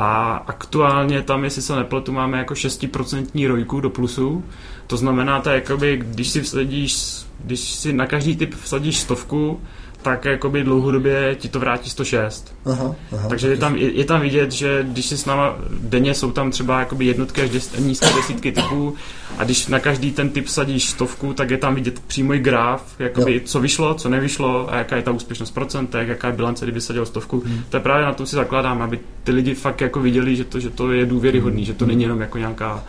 [0.00, 4.44] A aktuálně tam, jestli se nepletu, máme jako 6% rojku do plusu.
[4.86, 9.60] To znamená, to jakoby, když si vsadíš když si na každý typ vsadíš stovku,
[10.02, 12.54] tak jakoby dlouhodobě ti to vrátí 106.
[12.64, 16.14] Aha, aha, Takže je tam, je, je tam vidět, že když si s náma denně
[16.14, 18.94] jsou tam třeba jakoby jednotky až des, nízké desítky typů
[19.38, 22.94] a když na každý ten typ sadíš stovku, tak je tam vidět přímo i graf,
[22.98, 23.40] jakoby, jo.
[23.44, 26.80] co vyšlo, co nevyšlo a jaká je ta úspěšnost v procentech, jaká je bilance, kdyby
[26.80, 27.42] sadil stovku.
[27.46, 27.62] Hmm.
[27.68, 30.60] To je právě na tom si zakládáme, aby ty lidi fakt jako viděli, že to,
[30.60, 31.66] že to je důvěryhodný, hmm.
[31.66, 31.88] že to hmm.
[31.90, 32.84] není jenom jako nějaká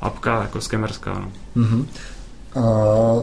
[0.00, 1.14] apka jako skemerská.
[1.14, 1.32] No.
[1.56, 1.86] Hmm.
[2.54, 3.22] Uh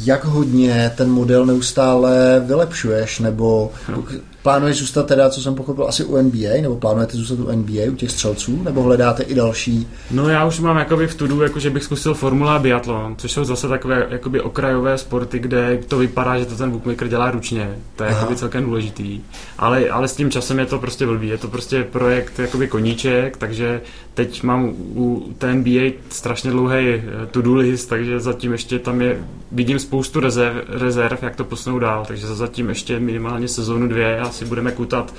[0.00, 4.04] jak hodně ten model neustále vylepšuješ, nebo no.
[4.42, 7.94] Plánuješ zůstat teda, co jsem pochopil, asi u NBA, nebo plánujete zůstat u NBA, u
[7.94, 9.86] těch střelců, nebo hledáte i další?
[10.10, 13.44] No já už mám jakoby v tudu, jako že bych zkusil formula biatlon, což jsou
[13.44, 18.04] zase takové jakoby okrajové sporty, kde to vypadá, že to ten bookmaker dělá ručně, to
[18.04, 19.20] je jakoby celkem důležitý,
[19.58, 23.36] ale, ale s tím časem je to prostě blbý, je to prostě projekt jakoby koníček,
[23.36, 23.80] takže
[24.14, 29.24] teď mám u té NBA strašně dlouhý eh, to-do list, takže zatím ještě tam je,
[29.52, 34.44] vidím spoustu rezerv, rezerv, jak to posunou dál, takže zatím ještě minimálně sezónu dvě asi
[34.44, 35.14] budeme kutat,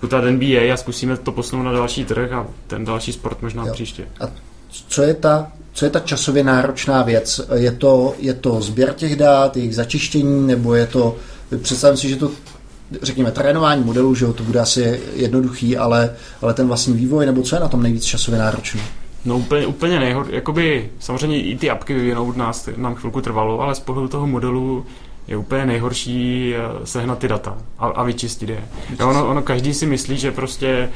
[0.00, 3.72] kutat NBA a zkusíme to posunout na další trh a ten další sport možná jo.
[3.72, 4.08] příště.
[4.20, 4.28] A
[4.88, 7.40] co je ta co je ta časově náročná věc?
[7.54, 11.16] Je to, je to sběr těch dát, jejich začištění, nebo je to,
[11.62, 12.30] představím si, že to
[13.02, 17.42] řekněme, trénování modelů, že jo, to bude asi jednoduchý, ale, ale ten vlastní vývoj, nebo
[17.42, 18.80] co je na tom nejvíc časově náročné?
[19.24, 23.74] No úplně, úplně nejhor, jakoby samozřejmě i ty apky vyvinout nás, nám chvilku trvalo, ale
[23.74, 24.86] z pohledu toho modelu
[25.28, 28.64] je úplně nejhorší eh, sehnat ty data a, a vyčistit je.
[29.00, 30.88] Jo, ono, ono každý si myslí, že prostě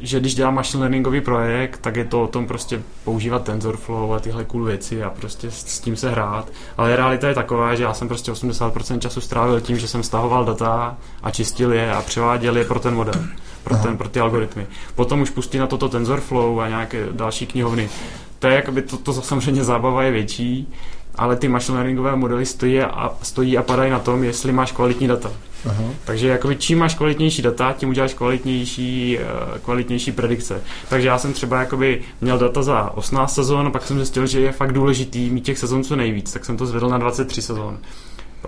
[0.00, 4.20] že když dělám machine learningový projekt, tak je to o tom prostě používat TensorFlow a
[4.20, 6.48] tyhle cool věci a prostě s, s tím se hrát.
[6.76, 10.44] Ale realita je taková, že já jsem prostě 80% času strávil tím, že jsem stahoval
[10.44, 13.24] data a čistil je a převáděl je pro ten model,
[13.64, 14.66] pro, ten, pro ty algoritmy.
[14.94, 17.90] Potom už pustí na toto TensorFlow a nějaké další knihovny.
[18.38, 20.68] To je jakoby, to, to samozřejmě zábava je větší,
[21.14, 25.08] ale ty machine learningové modely stojí a, stojí a padají na tom, jestli máš kvalitní
[25.08, 25.30] data.
[25.66, 25.84] Aha.
[26.04, 30.62] Takže jakoby, čím máš kvalitnější data, tím uděláš kvalitnější, uh, kvalitnější predikce.
[30.88, 34.52] Takže já jsem třeba jakoby měl data za 18 sezon, pak jsem zjistil, že je
[34.52, 37.78] fakt důležitý mít těch sezon co nejvíc, tak jsem to zvedl na 23 sezon.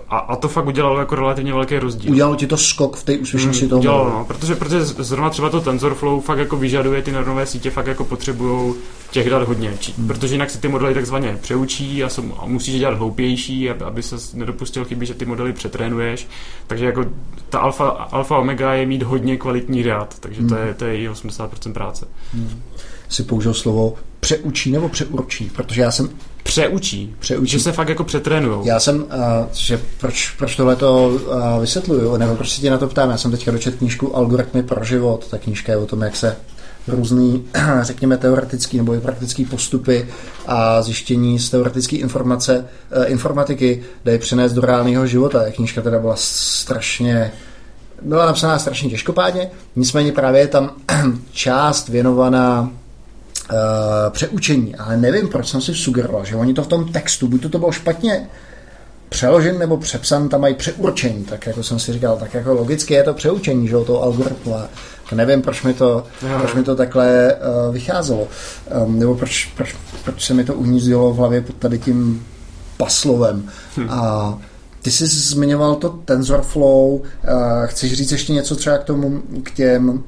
[0.09, 2.11] A, a to fakt udělalo jako relativně velký rozdíl.
[2.11, 3.79] Udělalo ti to skok v té úspěšnosti mm, toho?
[3.79, 7.87] Udělalo, no, protože, protože zrovna třeba to TensorFlow fakt jako vyžaduje, ty neuronové sítě fakt
[7.87, 8.73] jako potřebují
[9.11, 10.07] těch dat hodně, či, mm.
[10.07, 13.83] protože jinak si ty modely takzvaně přeučí a, jsou, a musíš je dělat hloupější, aby,
[13.83, 16.27] aby se nedopustil chyby, že ty modely přetrénuješ.
[16.67, 17.05] Takže jako
[17.49, 20.49] ta alfa, alfa omega je mít hodně kvalitní dat, takže mm.
[20.49, 22.07] to, je, to je i 80% práce.
[22.33, 22.61] Mm.
[23.09, 26.09] Si použil slovo přeučí nebo přeurčí, protože já jsem
[26.45, 27.15] Přeučí.
[27.19, 27.51] Přeučí.
[27.51, 28.65] Že se fakt jako přetrénujou.
[28.65, 29.09] Já jsem, uh,
[29.53, 33.17] že proč, proč tohle to uh, vysvětluju, nebo proč se tě na to ptám, já
[33.17, 36.35] jsem teďka dočet knížku Algoritmy pro život, ta knížka je o tom, jak se
[36.87, 37.45] různý,
[37.81, 40.07] řekněme, teoretický nebo i praktický postupy
[40.45, 42.65] a zjištění z teoretické informace,
[42.97, 45.43] uh, informatiky dají přenést do reálného života.
[45.43, 47.31] Ta knížka teda byla strašně
[48.01, 50.71] byla napsaná strašně těžkopádně, nicméně právě je tam
[51.31, 52.69] část věnovaná
[53.51, 53.57] uh,
[54.09, 57.49] přeučení, ale nevím, proč jsem si sugeroval, že oni to v tom textu, buď to,
[57.49, 58.27] to bylo špatně
[59.09, 63.03] přeložen nebo přepsan, tam mají přeurčení, tak jako jsem si říkal, tak jako logicky je
[63.03, 64.69] to přeučení, že toho algoritmu a
[65.15, 66.39] nevím, proč mi to, no.
[66.39, 68.27] proč mi to takhle uh, vycházelo,
[68.85, 72.25] um, nebo proč, proč, proč se mi to uhnízdilo v hlavě pod tady tím
[72.77, 73.49] paslovem.
[73.77, 73.87] Hm.
[73.89, 74.37] A
[74.81, 77.01] ty jsi zmiňoval to TensorFlow, uh,
[77.65, 80.03] chceš říct ještě něco třeba k tomu, k těm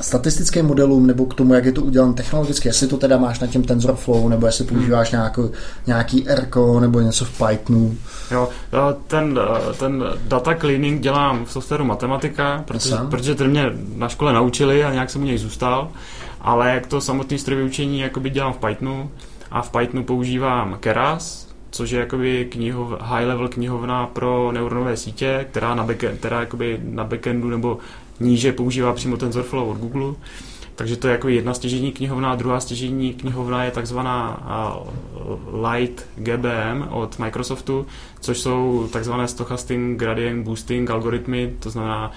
[0.00, 3.46] statistickým modelům nebo k tomu, jak je to udělané technologicky, jestli to teda máš na
[3.46, 5.50] těm TensorFlow, nebo jestli používáš nějakou,
[5.86, 7.96] nějaký ERCO nebo něco v Pythonu.
[8.30, 8.48] Jo,
[9.06, 9.40] ten,
[9.78, 14.92] ten data cleaning dělám v softwaru matematika, protože, protože ten mě na škole naučili a
[14.92, 15.88] nějak jsem u něj zůstal,
[16.40, 19.10] ale jak to samotné strojové učení jakoby dělám v Pythonu
[19.50, 25.46] a v Pythonu používám Keras, což je jakoby knihov, high level knihovna pro neuronové sítě,
[25.50, 27.78] která na, backend, která jakoby na backendu nebo
[28.20, 30.14] níže používá přímo TensorFlow od Google.
[30.74, 34.42] Takže to je jako jedna stěžení knihovna, a druhá stěžení knihovna je takzvaná
[35.70, 37.86] Light GBM od Microsoftu,
[38.20, 42.12] což jsou takzvané stochastic gradient boosting algoritmy, to znamená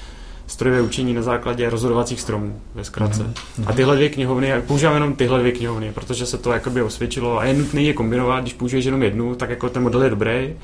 [0.47, 3.23] strojové učení na základě rozhodovacích stromů, ve zkratce.
[3.23, 3.63] Mm-hmm.
[3.67, 7.45] A tyhle dvě knihovny, používám jenom tyhle dvě knihovny, protože se to jakoby osvědčilo a
[7.45, 10.55] je nutné je kombinovat, když použiješ jenom jednu, tak jako ten model je dobrý,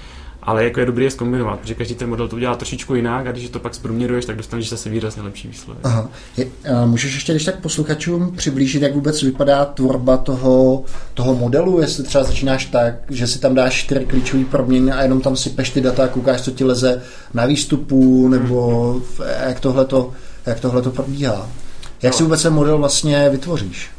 [0.47, 3.31] ale jako je dobrý je zkombinovat, protože každý ten model to udělá trošičku jinak a
[3.31, 5.85] když to pak zprůměruješ, tak dostaneš zase výrazně lepší výsledek.
[5.85, 6.09] Aha.
[6.37, 10.83] Je, a můžeš ještě když tak posluchačům přiblížit, jak vůbec vypadá tvorba toho,
[11.13, 15.21] toho modelu, jestli třeba začínáš tak, že si tam dáš čtyři klíčové proměny a jenom
[15.21, 17.01] tam si peš ty data a koukáš, co ti leze
[17.33, 19.27] na výstupu, nebo hmm.
[19.47, 20.11] jak tohle to,
[20.45, 21.49] jak tohle to probíhá.
[22.01, 22.17] Jak no.
[22.17, 23.89] si vůbec ten model vlastně vytvoříš?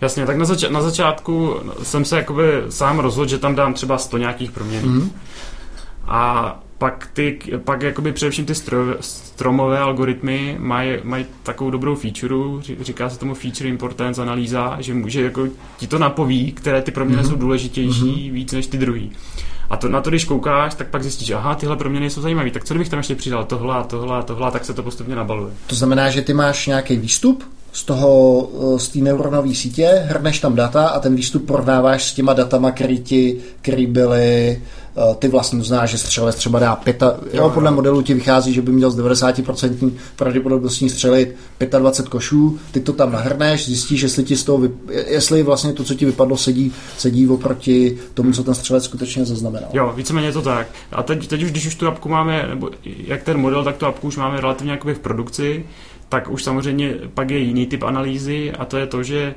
[0.00, 3.98] Jasně, tak na, zač- na začátku jsem se jakoby sám rozhodl, že tam dám třeba
[3.98, 4.86] 100 nějakých proměn.
[4.86, 5.10] Mm.
[6.06, 12.34] A pak, ty, pak jakoby především ty stroj, stromové algoritmy mají, mají takovou dobrou feature,
[12.80, 17.22] říká se tomu feature importance analýza, že může jako ti to napoví, které ty proměny
[17.22, 17.28] mm-hmm.
[17.28, 18.32] jsou důležitější mm-hmm.
[18.32, 19.12] víc než ty druhý.
[19.70, 22.64] A to, na to, když koukáš, tak pak zjistíš, aha, tyhle proměny jsou zajímavé, tak
[22.64, 25.52] co kdybych tam ještě přidal tohle a tohle a tohle, tak se to postupně nabaluje.
[25.66, 30.40] To znamená, že ty máš nějaký výstup z toho, eh, z té neuronové sítě, hrneš
[30.40, 34.62] tam data a ten výstup porovnáváš s těma datama, který, ti, který byly
[35.18, 38.62] ty vlastně znáš, že střelec třeba dá pěta, jo, jo, podle modelu ti vychází, že
[38.62, 41.36] by měl z 90% pravděpodobností střelit
[41.78, 44.68] 25 košů, ty to tam nahrneš, zjistíš, jestli ti z toho,
[45.06, 49.68] jestli vlastně to, co ti vypadlo, sedí, sedí oproti tomu, co ten střelec skutečně zaznamenal.
[49.72, 50.66] Jo, víceméně to tak.
[50.92, 53.86] A teď, teď už, když už tu apku máme, nebo jak ten model, tak tu
[53.86, 55.66] apku už máme relativně jakoby v produkci,
[56.08, 59.34] tak už samozřejmě pak je jiný typ analýzy a to je to, že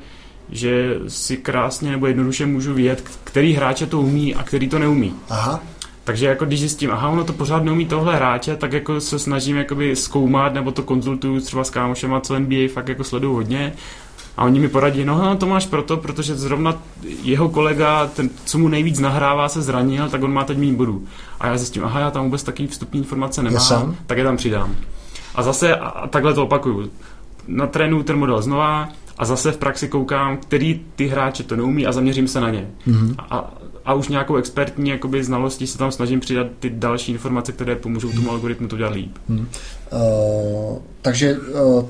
[0.51, 5.13] že si krásně nebo jednoduše můžu vědět, který hráče to umí a který to neumí.
[5.29, 5.59] Aha.
[6.03, 9.57] Takže jako když zjistím, aha, ono to pořád neumí tohle hráče, tak jako se snažím
[9.57, 13.73] jakoby zkoumat nebo to konzultuju třeba s kámošema, co NBA fakt jako sleduju hodně
[14.38, 16.75] A oni mi poradí, no, no to máš proto, protože zrovna
[17.23, 21.07] jeho kolega, ten, co mu nejvíc nahrává, se zranil, tak on má teď méně bodů.
[21.39, 24.75] A já zjistím, aha, já tam vůbec takový vstupní informace nemám, tak je tam přidám.
[25.35, 26.91] A zase a takhle to opakuju.
[27.47, 31.88] Na trénu ten model znova a zase v praxi koukám, který ty hráče to neumí
[31.88, 32.69] a zaměřím se na ně.
[32.88, 33.15] Mm-hmm.
[33.19, 37.75] A, a už nějakou expertní jakoby, znalostí se tam snažím přidat ty další informace, které
[37.75, 39.17] pomůžou tomu algoritmu to dělat líp.
[39.27, 39.39] Mm.
[39.39, 41.86] Uh, takže uh,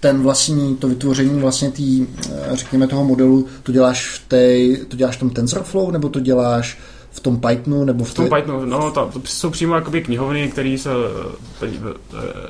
[0.00, 2.06] ten vlastní, to vytvoření vlastně tý,
[2.52, 6.78] řekněme toho modelu, to děláš v té, to děláš v tom TensorFlow, nebo to děláš
[7.12, 10.48] v tom Pythonu nebo v, v tom Pythonu, no, to, to jsou přímo jakoby knihovny,
[10.48, 10.90] které se
[11.62, 11.68] eh,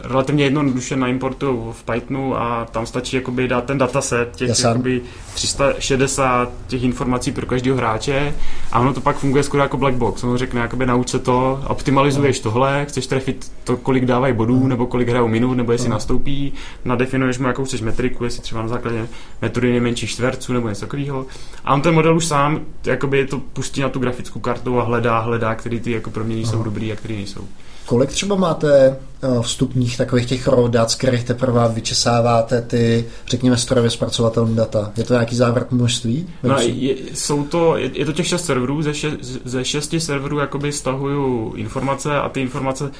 [0.03, 5.03] relativně jednoduše naimportují v Pythonu a tam stačí jakoby dát ten dataset těch jakoby
[5.35, 8.35] 360 těch informací pro každého hráče
[8.72, 10.25] a ono to pak funguje skoro jako black box.
[10.25, 12.51] Ono řekne, jakoby nauč se to, optimalizuješ no.
[12.51, 14.68] tohle, chceš trefit to, kolik dávají bodů, no.
[14.68, 15.94] nebo kolik hrajou minut, nebo jestli no.
[15.94, 16.53] nastoupí,
[16.85, 19.09] nadefinuješ mu jakou chceš metriku, jestli třeba na základě
[19.42, 21.27] metody nejmenších čtverců nebo něco takového.
[21.64, 24.84] A on ten model už sám jakoby to pustí na tu grafickou kartu kartou a
[24.84, 27.48] hledá, hledá, který ty jako proměny jsou dobrý a který nejsou.
[27.87, 33.57] Kolik třeba máte eh, vstupních takových těch raw dat, z kterých teprve vyčesáváte ty, řekněme,
[33.57, 34.92] strojově zpracovatelné data?
[34.97, 36.29] Je to nějaký závrat množství?
[36.42, 39.11] No, je, jsou to, je, je to těch šest serverů, ze, še,
[39.45, 42.90] ze šesti serverů jakoby stahuju informace a ty informace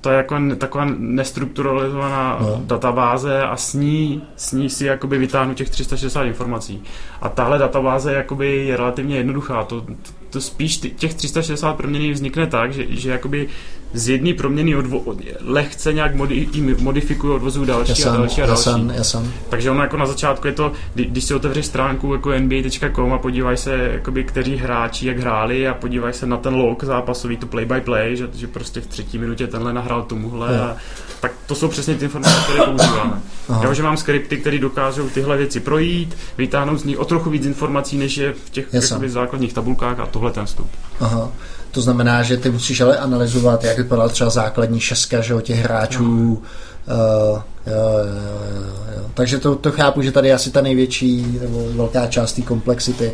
[0.00, 2.62] to je jako taková nestrukturalizovaná no.
[2.64, 6.82] databáze a s ní, s ní si jakoby vytáhnu těch 360 informací.
[7.22, 9.64] A tahle databáze jakoby je relativně jednoduchá.
[9.64, 9.86] To,
[10.30, 13.48] to spíš těch 360 proměný vznikne tak, že, že jakoby
[13.94, 16.48] z jedné proměny odvo, od, lehce nějak modi,
[16.78, 18.68] modifikují, odvozují další jasan, a další a další.
[18.68, 19.32] Jasan, jasan.
[19.48, 23.18] Takže ono jako na začátku je to, kdy, když si otevřeš stránku jako nba.com a
[23.18, 27.46] podívaj se, jakoby, kteří hráči jak hráli a podívaj se na ten log zápasový, to
[27.46, 30.76] play by play, že, že prostě v třetí minutě tenhle nahrál tomuhle a,
[31.20, 33.20] tak to jsou přesně ty informace, které používáme.
[33.62, 37.46] Já že mám skripty, které dokážou tyhle věci projít, vytáhnout z nich o trochu víc
[37.46, 40.66] informací, než je v těch jakoby, základních tabulkách a tohle ten vstup.
[41.00, 41.32] Aha.
[41.70, 46.32] To znamená, že ty musíš ale analyzovat, jak vypadala třeba základní šestka že, těch hráčů.
[46.32, 49.10] Uh, jo, jo, jo, jo.
[49.14, 53.12] Takže to, to chápu, že tady je asi ta největší nebo velká část té komplexity.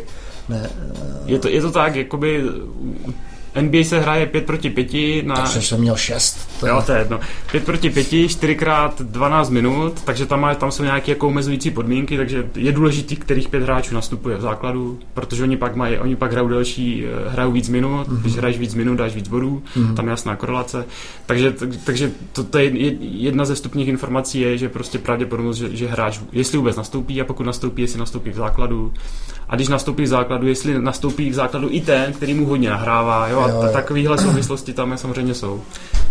[0.49, 2.43] Ne, uh, je, to, je to tak, jakoby
[3.61, 5.35] NBA se hraje 5 proti 5 na...
[5.35, 6.59] Takže jsem měl 6.
[6.59, 7.19] To jo, to je jedno.
[7.51, 11.71] 5 proti 5, 4 krát 12 minut, takže tam, má, tam jsou nějaké jako omezující
[11.71, 16.15] podmínky, takže je důležitý, kterých pět hráčů nastupuje v základu, protože oni pak mají, oni
[16.15, 18.21] pak hrajou delší, eh, hrajou víc minut, mm-hmm.
[18.21, 19.93] když hraješ víc minut, dáš víc bodů, mm-hmm.
[19.93, 20.85] tam je jasná korelace.
[21.25, 25.87] Takže, takže to, to je jedna ze vstupních informací je, že prostě pravděpodobnost, že, že
[25.87, 28.93] hráč, jestli vůbec nastoupí a pokud nastoupí, jestli nastoupí v základu,
[29.49, 33.27] a když nastoupí v základu, jestli nastoupí v základu i ten, který mu hodně nahrává,
[33.27, 33.69] jo, jo, jo.
[33.73, 35.61] takovéhle souvislosti tam samozřejmě jsou.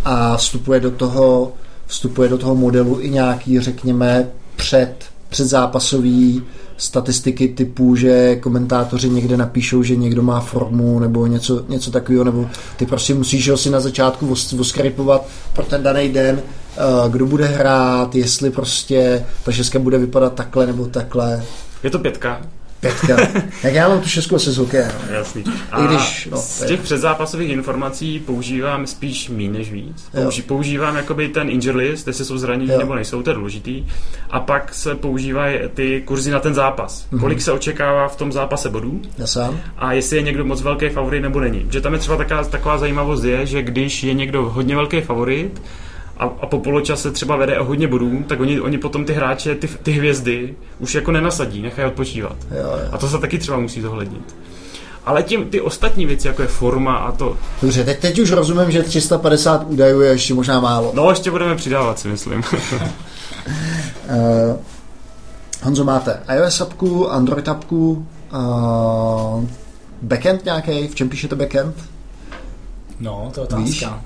[0.05, 1.53] A vstupuje do toho,
[1.87, 4.95] vstupuje do toho modelu i nějaký, řekněme, před,
[5.29, 6.43] předzápasový
[6.77, 12.47] statistiky typu, že komentátoři někde napíšou, že někdo má formu nebo něco, něco takového, nebo
[12.77, 17.47] ty prostě musíš ho si na začátku oskripovat pro ten daný den, eh, kdo bude
[17.47, 21.45] hrát, jestli prostě ta šestka bude vypadat takhle nebo takhle.
[21.83, 22.41] Je to pětka,
[22.87, 23.41] Pětka.
[23.63, 24.93] Jak já mám tu šestku asi z hokeje.
[25.11, 25.45] Jasný.
[25.73, 30.09] A I když, no, z těch předzápasových informací používám spíš méně než víc.
[30.15, 33.87] Použi- používám jakoby ten injury list, jestli jsou zranění nebo nejsou, to je důležitý.
[34.31, 37.07] A pak se používají ty kurzy na ten zápas.
[37.13, 37.21] Mm-hmm.
[37.21, 39.01] Kolik se očekává v tom zápase bodů.
[39.19, 39.61] Já sám.
[39.79, 41.67] A jestli je někdo moc velký favorit nebo není.
[41.71, 45.63] Že tam je třeba taková, taková zajímavost je, že když je někdo hodně velký favorit,
[46.19, 49.55] a, a po poločase třeba vede o hodně bodů, tak oni, oni potom ty hráče,
[49.55, 52.37] ty, ty hvězdy, už jako nenasadí, nechají odpočívat.
[52.51, 52.89] Jo, jo.
[52.93, 54.37] A to se taky třeba musí zohlednit.
[55.05, 57.37] Ale tím, ty ostatní věci, jako je forma a to...
[57.63, 60.93] Dobře, teď, teď už rozumím, že 350 údajů je ještě možná málo.
[60.95, 62.43] No, ještě budeme přidávat, si myslím.
[62.53, 62.57] uh,
[65.63, 69.45] Honzo, máte iOS appku, Android appku, uh,
[70.03, 71.96] backend nějaký, v čem píšete backend?
[73.01, 74.01] No, to je otázka.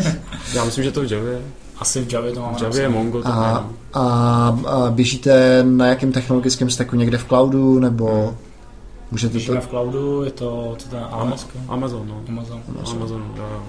[0.54, 1.40] Já myslím, že to v Javě.
[1.78, 2.58] Asi v Javě to máme.
[2.58, 3.22] V Javě je Mongo.
[3.24, 4.02] A, a,
[4.66, 6.96] a, běžíte na jakém technologickém stacku?
[6.96, 8.26] Někde v cloudu, nebo...
[8.26, 8.36] Hmm.
[9.10, 9.66] Můžete Běžíme to...
[9.66, 12.22] v cloudu, je to, to je Amazon, Amazon, no.
[12.28, 12.62] Amazon.
[12.68, 12.96] Amazon.
[12.96, 13.62] Amazon jo, jo.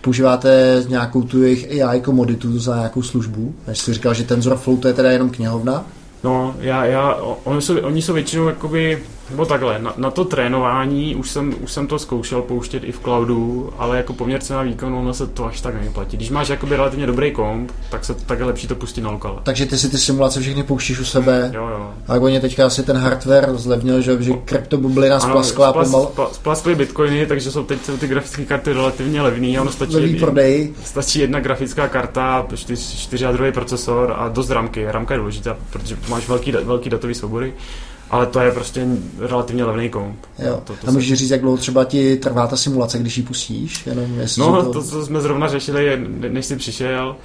[0.00, 3.54] Používáte nějakou tu jejich AI komoditu za nějakou službu?
[3.66, 5.84] Než jsi říkal, že TensorFlow to je teda jenom knihovna?
[6.24, 11.16] No, já, já, oni jsou, oni jsou většinou jakoby Nebo takhle, na, na to trénování
[11.16, 15.00] už jsem, už jsem to zkoušel pouštět i v cloudu, ale jako poměr cena výkonu
[15.00, 16.16] ono se to až tak nevyplatí.
[16.16, 19.36] Když máš jakoby relativně dobrý komp, tak se tak je lepší to pustit na lokale.
[19.42, 21.50] Takže ty si ty simulace všechny pouštíš u sebe.
[21.54, 21.90] Jo, jo.
[22.08, 26.10] A oni teďka asi ten hardware zlevnil, že, že kryptobublina splaskla splas, pomalu.
[26.32, 30.18] Splaskly bitcoiny, takže jsou teď jsou ty grafické karty relativně levné a ono stačí, Levý
[30.20, 30.74] prodej.
[30.84, 34.84] stačí jedna grafická karta, čtyř, čtyřjádrový procesor a dost ramky.
[34.88, 37.52] Ramka je důležitá, protože máš velký, velký datový svobody
[38.12, 38.86] ale to je prostě
[39.18, 40.16] relativně levný komp.
[40.38, 40.60] Jo.
[40.64, 41.16] To, to a můžeš se...
[41.16, 43.86] říct, jak dlouho třeba ti trvá ta simulace, když ji pustíš?
[43.86, 44.06] Jenom
[44.38, 44.72] no, to...
[44.72, 47.16] to, co jsme zrovna řešili, než jsi přišel,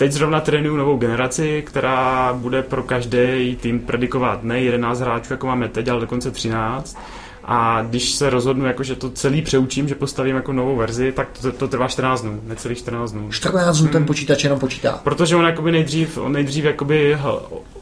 [0.00, 5.46] Teď zrovna trénuju novou generaci, která bude pro každý tým predikovat ne 11 hráčů, jako
[5.46, 6.98] máme teď, ale dokonce 13.
[7.44, 11.28] A když se rozhodnu, jako, že to celý přeučím, že postavím jako novou verzi, tak
[11.42, 13.32] to, to trvá 14 dnů, necelých 14 dnů.
[13.32, 13.92] 14 dnů hmm.
[13.92, 15.00] ten počítač jenom počítá.
[15.04, 17.18] Protože on jakoby nejdřív, on nejdřív jakoby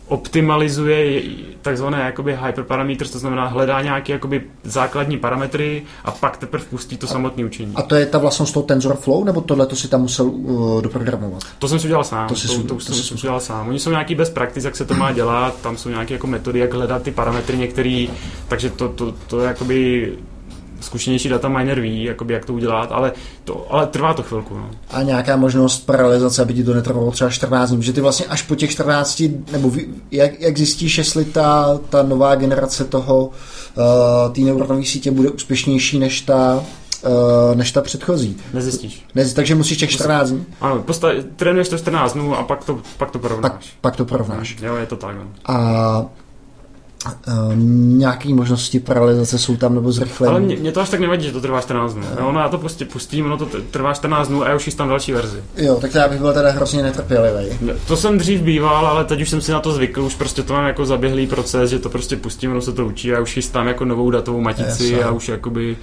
[0.08, 1.22] optimalizuje
[1.62, 7.06] takzvané jakoby hyperparameters, to znamená hledá nějaké jakoby základní parametry a pak teprve pustí to
[7.06, 7.72] samotné učení.
[7.74, 11.42] A to je ta vlastnost toho TensorFlow, nebo tohle to si tam musel uh, doprogramovat?
[11.58, 12.28] To jsem si udělal sám.
[12.28, 13.68] To, si, to, to, to, to jsem si udělal sám.
[13.68, 16.58] Oni jsou nějaký best practice, jak se to má dělat, tam jsou nějaké jako metody,
[16.58, 18.06] jak hledat ty parametry některé,
[18.48, 20.12] takže to, to, to, to jakoby
[20.80, 23.12] zkušenější data miner ví, jakoby, jak to udělat, ale,
[23.44, 24.54] to, ale trvá to chvilku.
[24.54, 24.70] No.
[24.90, 28.42] A nějaká možnost paralelizace, aby ti to netrvalo třeba 14 dní, že ty vlastně až
[28.42, 29.72] po těch 14, nebo
[30.10, 35.98] jak, jak zjistíš, jestli ta, ta nová generace toho, uh, té neuronové sítě bude úspěšnější
[35.98, 36.64] než ta,
[37.50, 38.36] Uh, než ta předchozí.
[38.54, 39.04] Nezjistíš.
[39.14, 40.46] Nez, takže musíš těch 14 dní.
[40.60, 43.52] Ano, posta- trénuješ to 14 dnů a pak to, pak to porovnáš.
[43.52, 44.56] Pak, pak to porovnáš.
[44.62, 45.16] Jo, je to tak.
[45.16, 45.22] No.
[45.46, 46.06] A
[47.28, 47.56] Uh,
[47.98, 50.30] nějaké možnosti paralizace jsou tam nebo zrychlení.
[50.30, 52.04] Ale mě, mě, to až tak nevadí, že to trvá 14 dnů.
[52.20, 55.12] No, já to prostě pustím, ono to trvá 14 dnů a já už tam další
[55.12, 55.42] verzi.
[55.56, 57.58] Jo, tak já bych byl teda hrozně netrpělivý.
[57.86, 60.52] To jsem dřív býval, ale teď už jsem si na to zvykl, už prostě to
[60.52, 63.68] mám jako zaběhlý proces, že to prostě pustím, ono se to učí a už chystám
[63.68, 65.76] jako novou datovou matici Yes, a už jakoby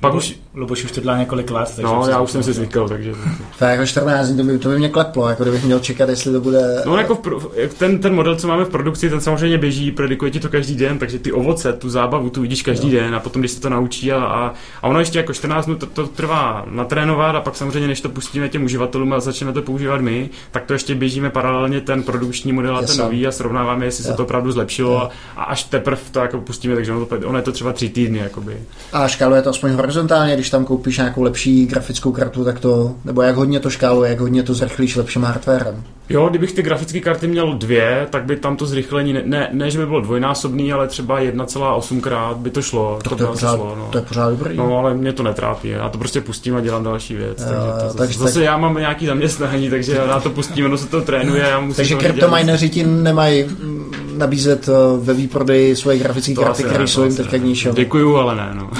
[0.00, 0.34] pak už...
[0.54, 1.72] Luboš už to dělá několik let.
[1.76, 3.12] Takže no, já už jsem si zvykl, takže...
[3.58, 6.32] Tak jako 14 dní, to by, to by mě kleplo, jako kdybych měl čekat, jestli
[6.32, 6.82] to bude...
[6.86, 10.40] No jako v, ten, ten model, co máme v produkci, ten samozřejmě běží, predikuje ti
[10.40, 12.92] to každý den, takže ty ovoce, tu zábavu, tu vidíš každý no.
[12.92, 15.76] den a potom, když se to naučí a, a, a ono ještě jako 14 dnů
[15.76, 19.62] to, to trvá natrénovat a pak samozřejmě, než to pustíme těm uživatelům a začneme to
[19.62, 23.84] používat my, tak to ještě běžíme paralelně ten produkční model a ten nový a srovnáváme,
[23.84, 27.16] jestli se to opravdu zlepšilo a, a, až teprve to jako pustíme, takže ono, to,
[27.24, 28.18] ono je to třeba tři týdny.
[28.18, 28.56] Jakoby.
[28.92, 33.22] A škáluje to aspoň horizontálně, když tam koupíš nějakou lepší grafickou kartu, tak to, nebo
[33.22, 35.84] jak hodně to škáluje, jak hodně to zrychlíš lepším hardwarem.
[36.08, 39.70] Jo, kdybych ty grafické karty měl dvě, tak by tam to zrychlení, ne, ne, ne
[39.70, 42.98] že by bylo dvojnásobný, ale třeba 1,8 krát by to šlo.
[43.04, 43.88] To, to, je, pořád, šlo, no.
[43.92, 44.56] to je pořád dobrý.
[44.56, 47.40] No, ale mě to netrápí, já to prostě pustím a dělám další věc.
[47.40, 48.42] Jo, takže to, takže zase tak...
[48.42, 51.42] já mám nějaký zaměstnání, takže já to pustím, ono se to trénuje.
[51.42, 56.86] Já musím takže kryptomineři ti nemají mm, nabízet eh, ve výprodeji svoje grafické karty, které
[56.86, 58.50] jsou jim teďka k Děkuju, ale ne.
[58.54, 58.70] No.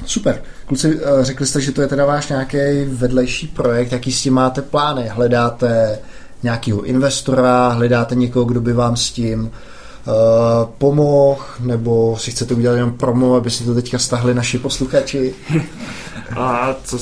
[0.07, 0.41] super.
[0.65, 3.91] Kluci, uh, řekli jste, že to je teda váš nějaký vedlejší projekt.
[3.91, 5.07] Jaký s tím máte plány?
[5.07, 5.99] Hledáte
[6.43, 10.13] nějakého investora, hledáte někoho, kdo by vám s tím uh,
[10.77, 15.35] pomohl, nebo si chcete udělat jenom promo, aby si to teďka stahli naši posluchači?
[16.35, 16.99] A co...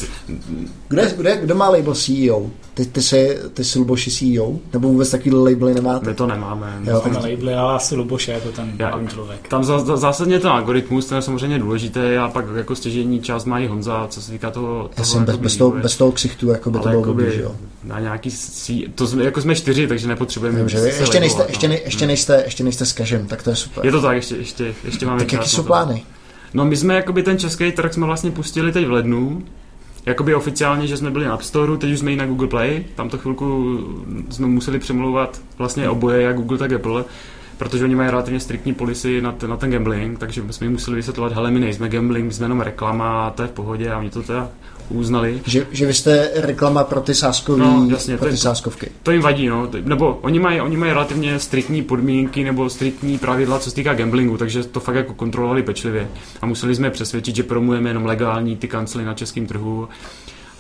[0.87, 2.49] Kdo, kdo, kdo má label CEO?
[2.73, 4.59] Ty, ty, jsi, ty jsi Luboši CEO?
[4.73, 6.05] Nebo vůbec takový labely nemáte?
[6.05, 6.79] My to nemáme.
[6.83, 7.13] Jo, tak...
[7.13, 9.47] labely, ale asi Luboš je jako ten hlavní člověk.
[9.47, 9.63] Tam
[9.95, 14.07] zásadně ten algoritmus, ten je samozřejmě důležitý a pak jako stěžení část má i Honza,
[14.09, 16.89] co se týká toho, toho Jasně, bez, bez, toho, bez toho ksichtu jako by to
[16.89, 17.55] bylo by, jo.
[17.83, 21.45] Na nějaký sí, to jsme, jako jsme čtyři, takže nepotřebujeme Dobře, ještě, nejste, no.
[21.49, 23.85] ještě, ne, ještě, nejste, ještě nejste s kažem, tak to je super.
[23.85, 26.03] Je to tak, ještě, ještě, ještě máme Tak jaký jsou plány?
[26.55, 29.43] No my jsme jakoby ten český trh jsme vlastně pustili teď v lednu,
[30.05, 32.85] jakoby oficiálně, že jsme byli na App Store, teď už jsme i na Google Play,
[32.95, 33.79] tam to chvilku
[34.29, 37.05] jsme museli přemlouvat vlastně oboje, jak Google, tak Apple,
[37.57, 40.95] protože oni mají relativně striktní policy na, ten, na ten gambling, takže jsme jim museli
[40.95, 43.97] vysvětlovat, hele, my nejsme gambling, my jsme jenom reklama a to je v pohodě a
[43.97, 44.49] oni to teda
[44.89, 45.41] uznali.
[45.45, 48.91] Že, že vy jste reklama pro ty sáskový, no, jasně, pro ty to, sáskovky.
[49.03, 49.69] To jim vadí, no.
[49.83, 54.37] Nebo oni mají, oni mají relativně striktní podmínky nebo striktní pravidla, co se týká gamblingu,
[54.37, 56.07] takže to fakt jako kontrolovali pečlivě.
[56.41, 59.87] A museli jsme přesvědčit, že promujeme jenom legální ty kancely na českém trhu.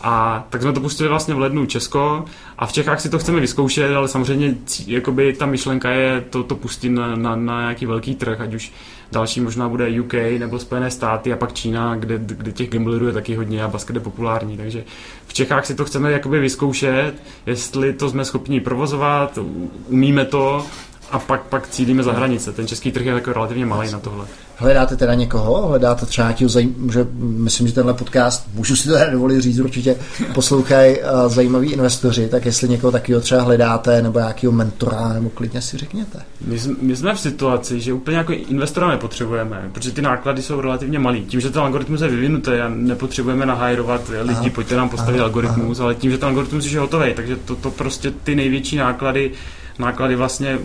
[0.01, 2.25] A tak jsme to pustili vlastně v lednu Česko
[2.57, 4.55] a v Čechách si to chceme vyzkoušet, ale samozřejmě
[4.87, 8.71] jakoby ta myšlenka je to, to pustit na, na, na nějaký velký trh, ať už
[9.11, 13.13] další možná bude UK nebo Spojené státy a pak Čína, kde, kde těch gamblerů je
[13.13, 14.57] taky hodně a basket je populární.
[14.57, 14.83] Takže
[15.27, 17.13] v Čechách si to chceme jakoby vyzkoušet,
[17.45, 19.39] jestli to jsme schopni provozovat,
[19.87, 20.65] umíme to
[21.11, 22.51] a pak, pak cílíme za hranice.
[22.51, 24.25] Ten český trh je jako relativně malý na tohle.
[24.57, 25.67] Hledáte teda někoho?
[25.67, 26.89] Hledáte třeba nějakého zajím...
[26.93, 29.95] že myslím, že tenhle podcast, můžu si to dovolit říct určitě,
[30.33, 35.61] poslouchají uh, zajímaví investoři, tak jestli někoho takového třeba hledáte, nebo nějakého mentora, nebo klidně
[35.61, 36.19] si řekněte.
[36.45, 40.99] My, my jsme v situaci, že úplně jako investora nepotřebujeme, protože ty náklady jsou relativně
[40.99, 41.25] malý.
[41.25, 45.25] Tím, že ten algoritmus je vyvinutý a nepotřebujeme nahajrovat lidi, aha, pojďte nám postavit aha,
[45.25, 45.85] algoritmus, aha.
[45.85, 49.31] ale tím, že ten algoritmus je hotový, takže to, to prostě ty největší náklady
[49.79, 50.59] náklady vlastně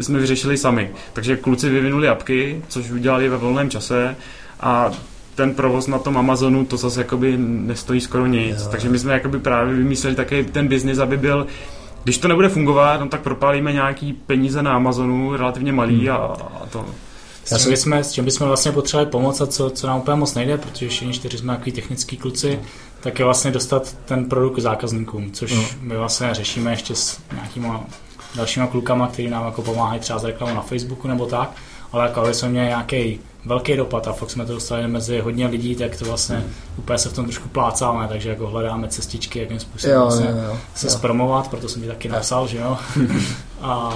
[0.00, 0.90] jsme vyřešili sami.
[1.12, 4.16] Takže kluci vyvinuli apky, což udělali ve volném čase
[4.60, 4.90] a
[5.34, 8.62] ten provoz na tom Amazonu, to zase jakoby nestojí skoro nic.
[8.62, 8.68] Jo.
[8.70, 11.46] Takže my jsme jakoby právě vymysleli taky ten biznis, aby byl
[12.04, 16.10] když to nebude fungovat, no, tak propálíme nějaký peníze na Amazonu, relativně malý hmm.
[16.10, 16.16] a,
[16.62, 16.86] a to.
[17.44, 20.34] S čím, bychom, s čím bychom vlastně potřebovali pomoct a co, co nám úplně moc
[20.34, 22.68] nejde, protože všichni čtyři jsme takový technický kluci, no.
[23.00, 25.64] tak je vlastně dostat ten produkt k zákazníkům, což no.
[25.80, 27.84] my vlastně řešíme ještě s nějakýma
[28.34, 31.52] dalšíma klukama, kteří nám jako pomáhají třeba s reklamou na Facebooku nebo tak,
[31.92, 35.46] ale jako aby jsme měli nějaký velký dopad a fakt jsme to dostali mezi hodně
[35.46, 36.50] lidí, tak to vlastně hmm.
[36.78, 40.36] úplně se v tom trošku plácáme, takže jako hledáme cestičky, jakým způsobem jo, vlastně jo,
[40.48, 40.90] jo, se jo.
[40.90, 42.78] zpromovat, proto jsem ti taky napsal, že jo.
[43.62, 43.94] a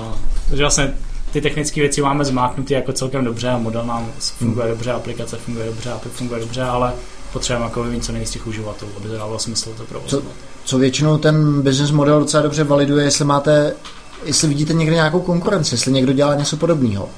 [0.49, 0.95] takže vlastně
[1.33, 4.75] ty technické věci máme zmáknuty jako celkem dobře a model nám funguje hmm.
[4.75, 6.93] dobře, aplikace funguje dobře, API funguje dobře, ale
[7.33, 10.25] potřebujeme jako vyvít co nejvíc těch uživatelů, aby to dávalo smysl to provozovat.
[10.25, 10.31] Co,
[10.65, 13.75] co většinou ten business model docela dobře validuje, jestli máte
[14.25, 17.09] jestli vidíte někde nějakou konkurenci, jestli někdo dělá něco podobného.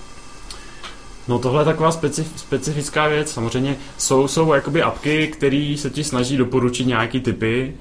[1.29, 3.31] No tohle je taková specif, specifická věc.
[3.31, 7.75] Samozřejmě jsou, jsou jakoby apky, které se ti snaží doporučit nějaký typy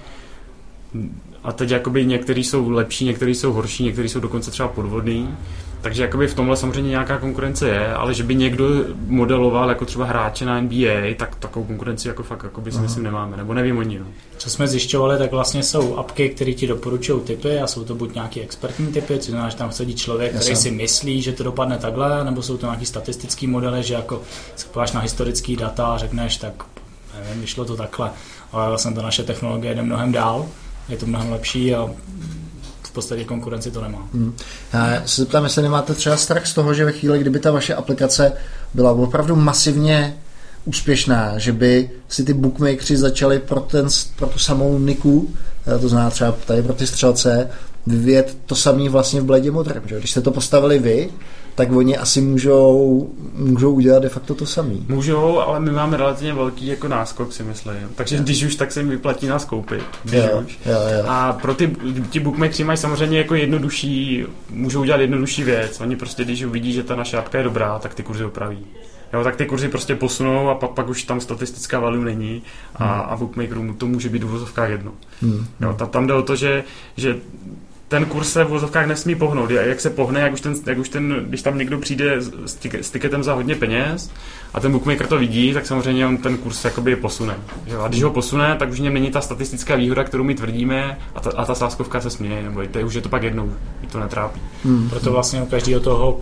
[1.44, 5.36] a teď jakoby některý jsou lepší, některý jsou horší, některý jsou dokonce třeba podvodný.
[5.86, 8.66] Takže jakoby v tomhle samozřejmě nějaká konkurence je, ale že by někdo
[9.08, 13.04] modeloval jako třeba hráče na NBA, tak takovou konkurenci jako fakt jako by si myslím
[13.04, 14.00] nemáme, nebo nevím oni.
[14.00, 14.06] No.
[14.38, 18.14] Co jsme zjišťovali, tak vlastně jsou apky, které ti doporučují typy a jsou to buď
[18.14, 20.64] nějaký expertní typy, což znamená, že tam sedí člověk, který Jasem.
[20.64, 24.22] si myslí, že to dopadne takhle, nebo jsou to nějaký statistický modely, že jako
[24.56, 26.64] se na historický data a řekneš, tak
[27.20, 28.12] nevím, vyšlo to takhle,
[28.52, 30.46] ale vlastně ta naše technologie jde mnohem dál,
[30.90, 31.90] je to mnohem lepší a
[32.96, 34.08] podstatě konkurenci to nemá.
[34.14, 34.34] Hmm.
[34.74, 37.76] Já se zeptám, jestli nemáte třeba strach z toho, že ve chvíli, kdyby ta vaše
[37.76, 38.34] aplikace
[38.74, 40.18] byla opravdu masivně
[40.66, 45.30] úspěšná, že by si ty bookmakeri začali pro, ten, pro tu samou niku,
[45.76, 47.50] eh, to znamená třeba tady pro ty střelce,
[47.88, 49.84] vyvět to samé vlastně v bledě modrém.
[49.86, 50.00] Že?
[50.00, 51.10] Když jste to postavili vy,
[51.56, 54.86] tak oni asi můžou, můžou udělat de facto to samý.
[54.90, 57.74] Můžou, ale my máme relativně velký jako náskok, si myslím.
[57.96, 59.84] Takže když už, tak se jim vyplatí nás koupit.
[60.04, 60.60] Když jo, už.
[60.66, 61.04] Jo, jo.
[61.08, 61.76] A pro ty,
[62.10, 65.82] ti bookmakeri mají samozřejmě jako jednodušší, můžou udělat jednodušší věc.
[65.82, 68.66] Oni prostě, když uvidí, že ta naše apka je dobrá, tak ty kurzy opraví.
[69.14, 72.42] Jo, tak ty kurzy prostě posunou a pak, pak už tam statistická value není
[72.76, 73.14] a, hmm.
[73.14, 74.92] a bookmakerům to může být v jedno.
[75.22, 75.46] Hmm.
[75.62, 76.64] Jo, tam, tam jde o to, že,
[76.98, 77.16] že
[77.88, 79.50] ten kurz se v vozovkách nesmí pohnout.
[79.50, 82.32] Jak se pohne, jak už ten, jak už ten když tam někdo přijde s,
[82.82, 84.12] s tiketem za hodně peněz
[84.54, 87.38] a ten bookmaker to vidí, tak samozřejmě on ten kurz jakoby posune.
[87.84, 91.20] A když ho posune, tak už něm není ta statistická výhoda, kterou my tvrdíme a
[91.20, 93.88] ta, a ta sáskovka se směje, nebo to je, už je to pak jednou, i
[93.88, 94.42] to netrápí.
[94.64, 94.90] Hmm.
[94.90, 96.22] Proto vlastně u každého toho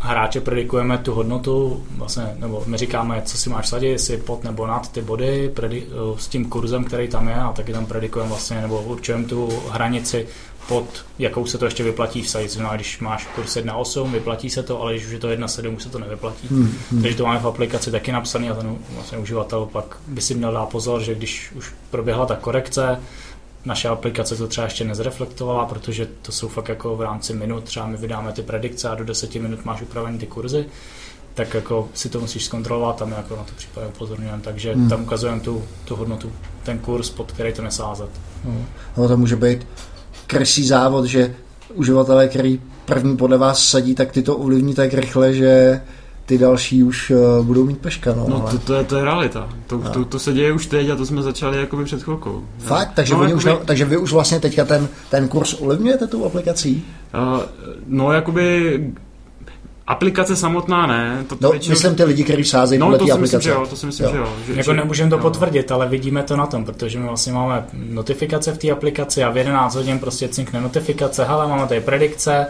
[0.00, 4.66] hráče predikujeme tu hodnotu, vlastně, nebo my říkáme, co si máš sadit, jestli pod nebo
[4.66, 5.86] nad ty body predi,
[6.18, 10.26] s tím kurzem, který tam je a taky tam predikujeme vlastně, nebo určujeme tu hranici,
[10.68, 12.50] pod jakou se to ještě vyplatí vsadit.
[12.50, 15.82] Znamená, když máš kurz 1.8, vyplatí se to, ale když už je to 1.7, už
[15.82, 16.48] se to nevyplatí.
[16.48, 17.02] Hmm, hmm.
[17.02, 20.52] Takže to máme v aplikaci taky napsaný a ten vlastně uživatel pak by si měl
[20.52, 23.00] dát pozor, že když už proběhla ta korekce,
[23.64, 27.86] naše aplikace to třeba ještě nezreflektovala, protože to jsou fakt jako v rámci minut, třeba
[27.86, 30.66] my vydáme ty predikce a do 10 minut máš upravený ty kurzy,
[31.34, 34.88] tak jako si to musíš zkontrolovat, tam jako na to případě upozorňujeme, takže hmm.
[34.88, 38.10] tam ukazujeme tu, tu hodnotu, ten kurz, pod který to nesázet.
[38.44, 38.66] Hmm.
[38.96, 39.66] No to může být
[40.26, 41.34] kresí závod, že
[41.74, 45.80] uživatelé, který první podle vás sadí, tak ty to ovlivní tak rychle, že
[46.26, 48.14] ty další už uh, budou mít peška.
[48.14, 49.48] No, no to, to, je, to je realita.
[49.66, 49.90] To, no.
[49.90, 52.42] to, to, se děje už teď a to jsme začali jakoby před chvilkou.
[52.58, 52.90] Fakt?
[52.94, 53.34] Takže, no, jakoby...
[53.34, 56.84] už, takže vy už vlastně teďka ten, ten kurz ovlivňujete tou aplikací?
[57.14, 57.42] Uh,
[57.86, 58.80] no, jakoby
[59.86, 61.24] Aplikace samotná ne.
[61.28, 61.72] To no, většinou...
[61.72, 63.36] myslím ty lidi, kteří sázejí no, to si aplikace.
[63.36, 64.12] Myslím, že jo, to si myslím, jo.
[64.12, 64.32] že jo.
[64.46, 65.22] Že, jako nemůžeme to jo.
[65.22, 69.30] potvrdit, ale vidíme to na tom, protože my vlastně máme notifikace v té aplikaci a
[69.30, 72.46] v 11 hodin prostě cinkne notifikace, hele, máme tady predikce,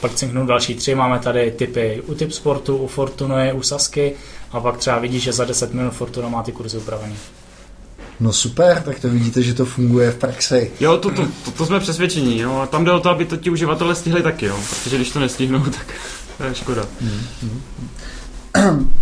[0.00, 4.14] pak cinknou další tři, máme tady typy u typ sportu, u Fortuny, u Sasky
[4.52, 7.14] a pak třeba vidí, že za 10 minut Fortuna má ty kurzy upravený.
[8.20, 10.72] No super, tak to vidíte, že to funguje v praxi.
[10.80, 12.56] Jo, to, to, to, to jsme přesvědčení, jo.
[12.56, 14.56] A tam jde o to, aby to ti uživatelé stihli taky, jo.
[14.70, 15.86] Protože když to nestihnou, tak
[16.52, 16.82] škoda.
[16.82, 17.60] Mm-hmm.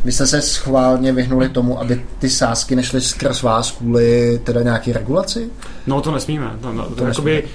[0.05, 4.93] Vy jste se schválně vyhnuli tomu, aby ty sázky nešly skrz vás kvůli teda nějaký
[4.93, 5.51] regulaci?
[5.87, 6.51] No to nesmíme.
[6.61, 7.49] To, no, to, to jakoby,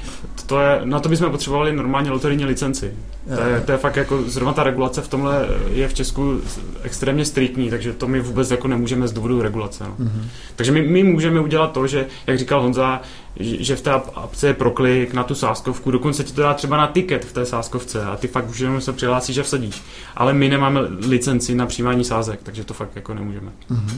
[0.46, 2.94] to je, na to bychom potřebovali normálně loterijní licenci.
[3.36, 6.42] To je, to je fakt jako, zrovna ta regulace v tomhle je v Česku
[6.84, 9.84] extrémně striktní, takže to my vůbec jako nemůžeme z důvodu regulace.
[9.84, 9.96] No.
[10.06, 10.24] Mm-hmm.
[10.56, 13.02] Takže my, my můžeme udělat to, že, jak říkal Honza,
[13.40, 16.88] že v té apce je proklik na tu sáskovku, dokonce ti to dá třeba na
[16.88, 19.82] tiket v té sáskovce a ty fakt už jenom se přihlásíš a vsadíš.
[20.16, 23.52] Ale my nemáme licenci na přijímání sázek, takže to fakt jako nemůžeme.
[23.72, 23.98] Mm-hmm.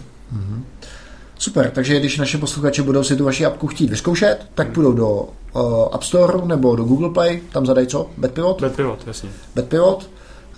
[1.37, 5.09] Super, takže když naše posluchači budou si tu vaši apku chtít vyzkoušet, tak půjdou do
[5.09, 8.09] uh, App Store nebo do Google Play, tam zadají co?
[8.17, 8.61] Bedpivot?
[8.61, 9.29] Bedpivot, jasně.
[9.55, 10.09] Bedpivot,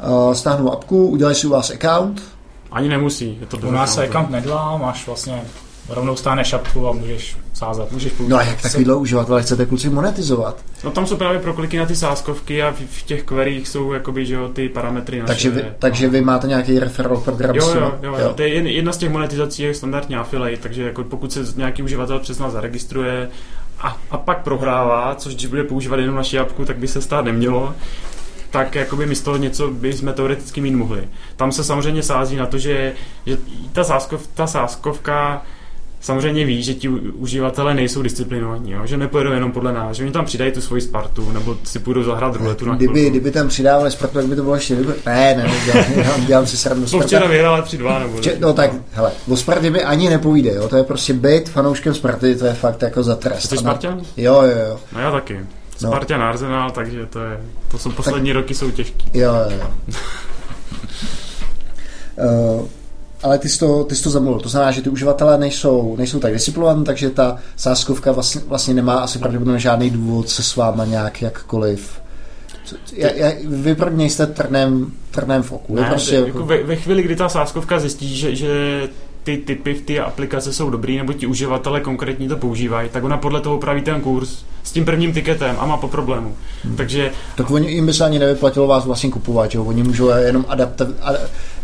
[0.07, 2.21] uh, stáhnou apku, udělají si u vás account.
[2.71, 3.37] Ani nemusí.
[3.39, 5.43] Je to u nás se account nedělá, máš vlastně
[5.89, 7.91] rovnou stáneš šapku a můžeš sázat.
[7.91, 10.57] Můžeš no a jak takovýhle uživatel chcete kluci monetizovat?
[10.83, 14.25] No tam jsou právě prokliky na ty sázkovky a v, v těch queryích jsou jakoby,
[14.25, 15.27] že jo, ty parametry naše.
[15.27, 17.55] Takže vy, takže vy máte nějaký referral program?
[17.55, 18.33] Jo, jo, jo, jo.
[18.35, 22.19] To je jedna z těch monetizací je standardní affiliate, takže jako pokud se nějaký uživatel
[22.19, 23.29] přes nás zaregistruje
[23.79, 27.25] a, a pak prohrává, což když bude používat jenom naši apku, tak by se stát
[27.25, 27.73] nemělo,
[28.51, 31.07] tak jakoby my z toho něco bychom teoreticky mít mohli.
[31.35, 32.93] Tam se samozřejmě sází na to, že,
[33.25, 33.37] že
[33.71, 35.41] ta, sázkov, ta sázkovka
[36.01, 38.85] samozřejmě ví, že ti uživatelé nejsou disciplinovaní, jo?
[38.85, 42.03] že nepojedou jenom podle nás, že oni tam přidají tu svoji Spartu, nebo si půjdou
[42.03, 44.75] zahrát ruletu na kdyby, kdyby tam přidávali Spartu, tak by to bylo ještě
[45.05, 46.87] Ne, ne, dělám, dělám si srandu.
[46.87, 47.07] Sparta.
[47.07, 50.67] včera vyhrála 3-2 nebo Vče, No tak, hele, o Spartě mi ani nepovíde, jo?
[50.69, 53.49] to je prostě být fanouškem Sparty, to je fakt jako za trest.
[53.49, 54.01] Jsi Spartan?
[54.17, 54.79] Jo, jo, jo.
[54.93, 55.39] No já taky.
[55.81, 55.89] No.
[55.89, 57.39] Spartan Arsenal, takže to je,
[57.71, 59.05] to jsou poslední tak, roky jsou těžký.
[59.13, 59.95] Jo, jo, jo.
[62.59, 62.67] uh,
[63.23, 64.39] ale ty jsi to, ty jsi to zamluvil.
[64.39, 68.99] To znamená, že ty uživatelé nejsou, nejsou tak disciplinovaní, takže ta sáskovka vlastně, vlastně nemá
[68.99, 72.01] asi pravděpodobně žádný důvod se s váma nějak jakkoliv
[72.93, 75.75] já, já, vy pro mě jste trnem, trnem v oku.
[75.75, 76.27] Ne, prostě jako...
[76.27, 78.49] Jako ve, ve, chvíli, kdy ta sáskovka zjistí, že, že
[79.23, 83.17] ty typy v té aplikace jsou dobrý, nebo ti uživatelé konkrétně to používají, tak ona
[83.17, 86.35] podle toho upraví ten kurz s tím prvním tiketem a má po problému.
[86.63, 86.75] Hmm.
[86.75, 87.11] Takže...
[87.35, 90.95] Tak oni, jim by se ani nevyplatilo vás vlastně kupovat, že Oni můžou jenom adaptovat,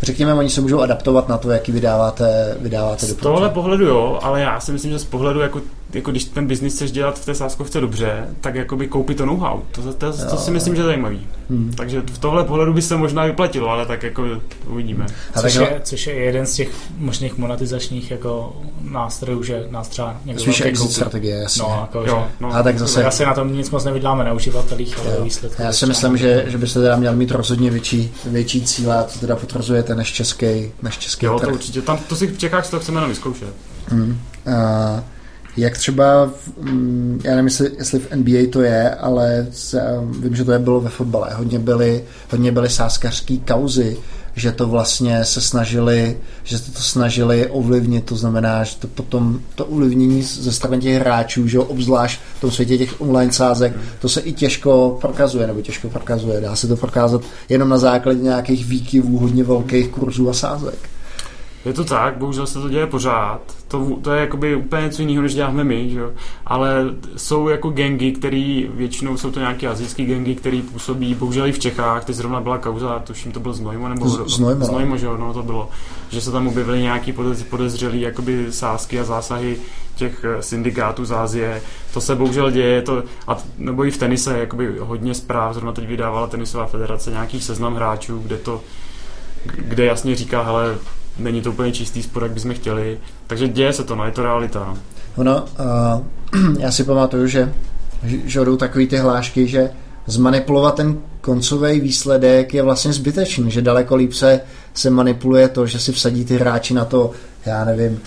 [0.02, 4.40] řekněme, oni se můžou adaptovat na to, jaký vydáváte, vydáváte Z tohle pohledu jo, ale
[4.40, 5.60] já si myslím, že z pohledu jako
[5.96, 9.60] jako když ten biznis chceš dělat v té sáskovce dobře, tak jakoby koupit to know-how.
[9.72, 11.26] To, to, to, to si myslím, že je zajímavý.
[11.50, 11.72] Hmm.
[11.76, 14.24] Takže v tohle pohledu by se možná vyplatilo, ale tak jako
[14.66, 15.06] uvidíme.
[15.34, 16.68] A což, je, což je jeden z těch
[16.98, 21.62] možných monetizačních jako nástrojů, že nás třeba někdo Spíš exit strategie, jasně.
[21.62, 22.54] No, jako, jo, no.
[22.54, 23.04] A tak zase...
[23.04, 25.62] Asi na tom nic moc nevyděláme na uživatelích, ale výsledky.
[25.62, 29.36] Já si myslím, že, že byste teda měl mít rozhodně větší, větší cíle, co teda
[29.36, 31.48] potvrzujete než český, než český Jo, trh.
[31.48, 31.82] to určitě.
[31.82, 33.48] Tam, to si v Čechách to chceme jenom vyzkoušet.
[33.88, 34.20] Hmm.
[34.46, 35.00] Uh,
[35.56, 36.30] jak třeba,
[36.60, 37.46] mm, já nevím,
[37.78, 39.46] jestli, v NBA to je, ale
[40.20, 41.30] vím, že to je bylo ve fotbale.
[41.34, 43.96] Hodně byly, hodně byly sáskařský kauzy,
[44.36, 49.66] že to vlastně se snažili, že to snažili ovlivnit, to znamená, že to potom to
[49.66, 54.20] ovlivnění ze strany těch hráčů, že obzvlášť v tom světě těch online sázek, to se
[54.20, 56.40] i těžko prokazuje, nebo těžko prokazuje.
[56.40, 60.78] Dá se to prokázat jenom na základě nějakých výkyvů hodně velkých kurzů a sázek.
[61.66, 63.40] Je to tak, bohužel se to děje pořád.
[63.68, 66.00] To, to je jakoby úplně něco jiného, než děláme my, že?
[66.46, 66.84] ale
[67.16, 71.58] jsou jako gengy, který většinou jsou to nějaké azijské gengy, které působí bohužel i v
[71.58, 72.04] Čechách.
[72.04, 74.66] Teď zrovna byla kauza, tuším to byl Znojmo, nebo Z, Znojmo, no.
[74.66, 75.68] Znojmo, že no, to bylo,
[76.10, 79.56] že se tam objevily nějaký podez, podezřelý jakoby sázky a zásahy
[79.94, 81.62] těch eh, syndikátů z Ázie.
[81.94, 85.86] To se bohužel děje, to, a, nebo i v tenise, jakoby hodně zpráv, zrovna teď
[85.86, 88.60] vydávala tenisová federace nějakých seznam hráčů, kde to
[89.54, 90.78] kde jasně říká, hele,
[91.18, 92.98] není to úplně čistý sport, jak bychom chtěli.
[93.26, 94.76] Takže děje se to, no, je to realita.
[95.16, 95.44] Ono,
[96.34, 97.52] uh, já si pamatuju, že,
[98.44, 99.70] jdou takový ty hlášky, že
[100.06, 104.40] zmanipulovat ten koncový výsledek je vlastně zbytečný, že daleko líp se,
[104.74, 107.10] se manipuluje to, že si vsadí ty hráči na to,
[107.46, 108.00] já nevím,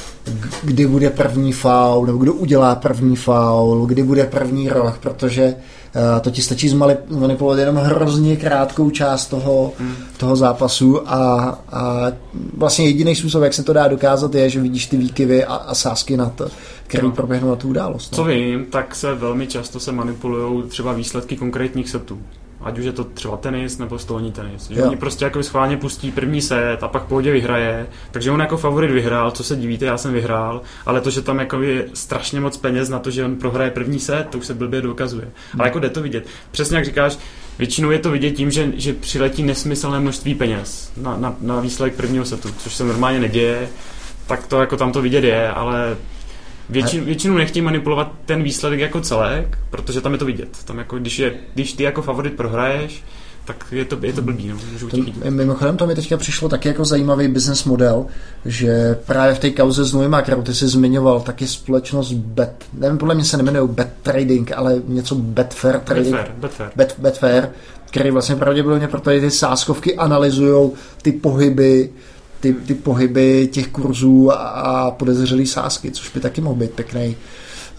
[0.64, 5.62] kdy bude první faul, nebo kdo udělá první faul, kdy bude první roh, protože uh,
[6.22, 6.70] to ti stačí
[7.10, 9.96] zmanipulovat jenom hrozně krátkou část toho, hmm.
[10.18, 12.12] toho zápasu a, a
[12.58, 15.76] vlastně jediný způsob, jak se to dá dokázat, je, že vidíš ty výkyvy a, a
[15.76, 16.48] sásky na to,
[16.88, 17.12] který no.
[17.12, 18.12] proběhnou na tu událost.
[18.12, 18.16] No.
[18.16, 22.20] Co vím, tak se velmi často se manipulují třeba výsledky konkrétních setů
[22.62, 24.70] ať už je to třeba tenis nebo stolní tenis.
[24.70, 28.58] Že oni prostě jako schválně pustí první set a pak pohodě vyhraje, takže on jako
[28.58, 32.40] favorit vyhrál, co se divíte, já jsem vyhrál, ale to, že tam jako je strašně
[32.40, 35.26] moc peněz na to, že on prohraje první set, to už se blbě dokazuje.
[35.26, 35.62] Hmm.
[35.62, 36.28] Ale jako jde to vidět.
[36.52, 37.18] Přesně jak říkáš,
[37.60, 41.96] většinou je to vidět tím, že, že přiletí nesmyslné množství peněz na, na, na výsledek
[41.96, 43.70] prvního setu, což se normálně neděje,
[44.28, 45.98] tak to jako tam to vidět je, ale
[46.70, 50.50] Většinu, většinou nechtějí manipulovat ten výsledek jako celek, protože tam je to vidět.
[50.66, 53.04] Tam jako, když, je, když ty jako favorit prohraješ,
[53.46, 54.48] tak je to, je to blbý.
[54.48, 54.98] No, to,
[55.30, 58.06] mimochodem to mi teďka přišlo taky jako zajímavý business model,
[58.46, 62.98] že právě v té kauze s Novým kterou ty jsi zmiňoval, taky společnost Bet, nevím,
[62.98, 66.16] podle mě se nemenují Bet Trading, ale něco Betfair Trading.
[66.16, 66.72] Betfair, Betfair.
[66.76, 67.50] Bet, Betfair,
[67.86, 71.90] který vlastně pravděpodobně proto ty sáskovky analyzují ty pohyby
[72.40, 77.16] ty, ty pohyby těch kurzů a podezřelý sásky, což by taky mohl být pěkný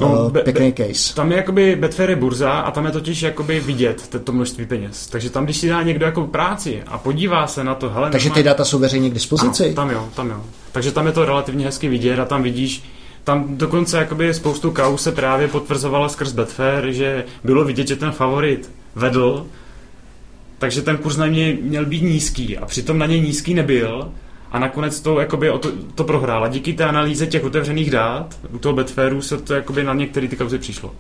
[0.01, 1.15] no, pěkný be, case.
[1.15, 5.07] Tam je jakoby Betfair je burza a tam je totiž jakoby vidět to množství peněz.
[5.07, 8.11] Takže tam, když si dá někdo jako práci a podívá se na to, hele...
[8.11, 9.65] Takže ty data jsou veřejně k dispozici?
[9.65, 10.45] Ano, tam jo, tam jo.
[10.73, 12.83] Takže tam je to relativně hezky vidět a tam vidíš,
[13.25, 18.13] tam dokonce jakoby spoustu kaus se právě potvrzovala skrz Betfair, že bylo vidět, že ten
[18.13, 19.47] favorit vedl,
[20.59, 24.13] takže ten kurz na něj měl být nízký a přitom na něj nízký nebyl
[24.51, 26.49] a nakonec to, jakoby, to, to prohrála.
[26.49, 30.37] Díky té analýze těch otevřených dát u toho Betfairu se to jakoby na některé ty
[30.37, 30.93] kauzy přišlo.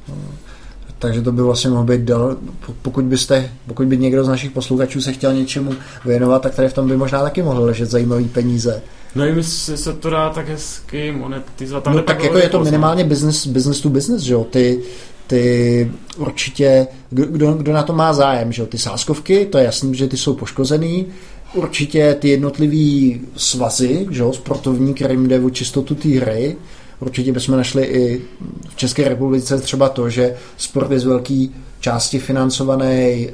[0.98, 2.36] Takže to by vlastně mohlo být dal,
[2.82, 5.72] pokud byste, pokud by někdo z našich posluchačů se chtěl něčemu
[6.05, 8.82] věnovat, tak tady v tom by možná taky mohl ležet zajímavý peníze.
[9.14, 11.84] No i se, se to dá tak hezky monetizovat.
[11.84, 14.44] Tam no tak jako je to minimálně business, business to business, že jo?
[14.44, 14.82] Ty,
[15.26, 18.66] ty určitě, kdo, kdo na to má zájem, že jo?
[18.66, 21.07] Ty sáskovky, to je jasný, že ty jsou poškozený,
[21.55, 26.57] určitě ty jednotlivý svazy, že jo, sportovní, kterým jde o čistotu té hry,
[27.01, 28.20] určitě bychom našli i
[28.68, 31.46] v České republice třeba to, že sport je z velké
[31.80, 33.32] části financovaný eh,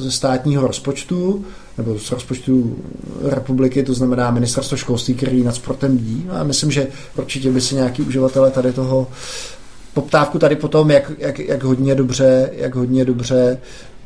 [0.00, 1.44] ze státního rozpočtu,
[1.78, 2.76] nebo z rozpočtu
[3.22, 6.26] republiky, to znamená ministerstvo školství, který nad sportem dí.
[6.30, 6.86] A myslím, že
[7.16, 9.06] určitě by si nějaký uživatelé tady toho
[9.94, 13.60] poptávku tady potom, jak, jak, jak hodně dobře, jak hodně dobře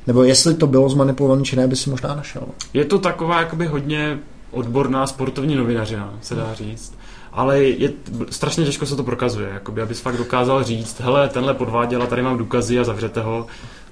[0.09, 2.43] nebo jestli to bylo zmanipulované, či ne, by si možná našel.
[2.75, 4.19] Je to taková jakoby hodně
[4.51, 6.95] odborná sportovní novinařina, se dá říct.
[7.33, 7.93] Ale je,
[8.31, 12.23] strašně těžko se to prokazuje, jakoby, abys fakt dokázal říct, hele, tenhle podváděl a tady
[12.23, 13.47] mám důkazy a zavřete ho.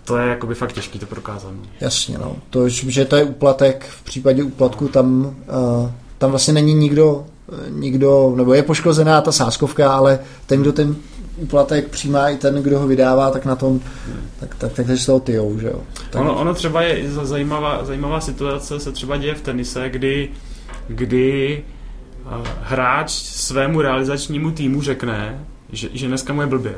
[0.05, 1.53] To je jakoby fakt těžký to prokázat.
[1.81, 2.37] Jasně, no.
[2.51, 7.25] To, že to je úplatek, v případě úplatku tam, uh, tam vlastně není nikdo,
[7.71, 10.97] nikdo, nebo je poškozená ta sáskovka, ale ten, kdo ten
[11.37, 13.81] úplatek přijímá i ten, kdo ho vydává, tak na tom,
[14.41, 15.81] tak, tak, tak, tak se toho tyjou, že jo.
[16.11, 16.23] Tak...
[16.23, 20.31] Ono, ono třeba je zajímavá, zajímavá situace, se třeba děje v tenise, kdy,
[20.89, 21.63] kdy
[22.25, 26.75] uh, hráč svému realizačnímu týmu řekne, že, že dneska mu je blbě.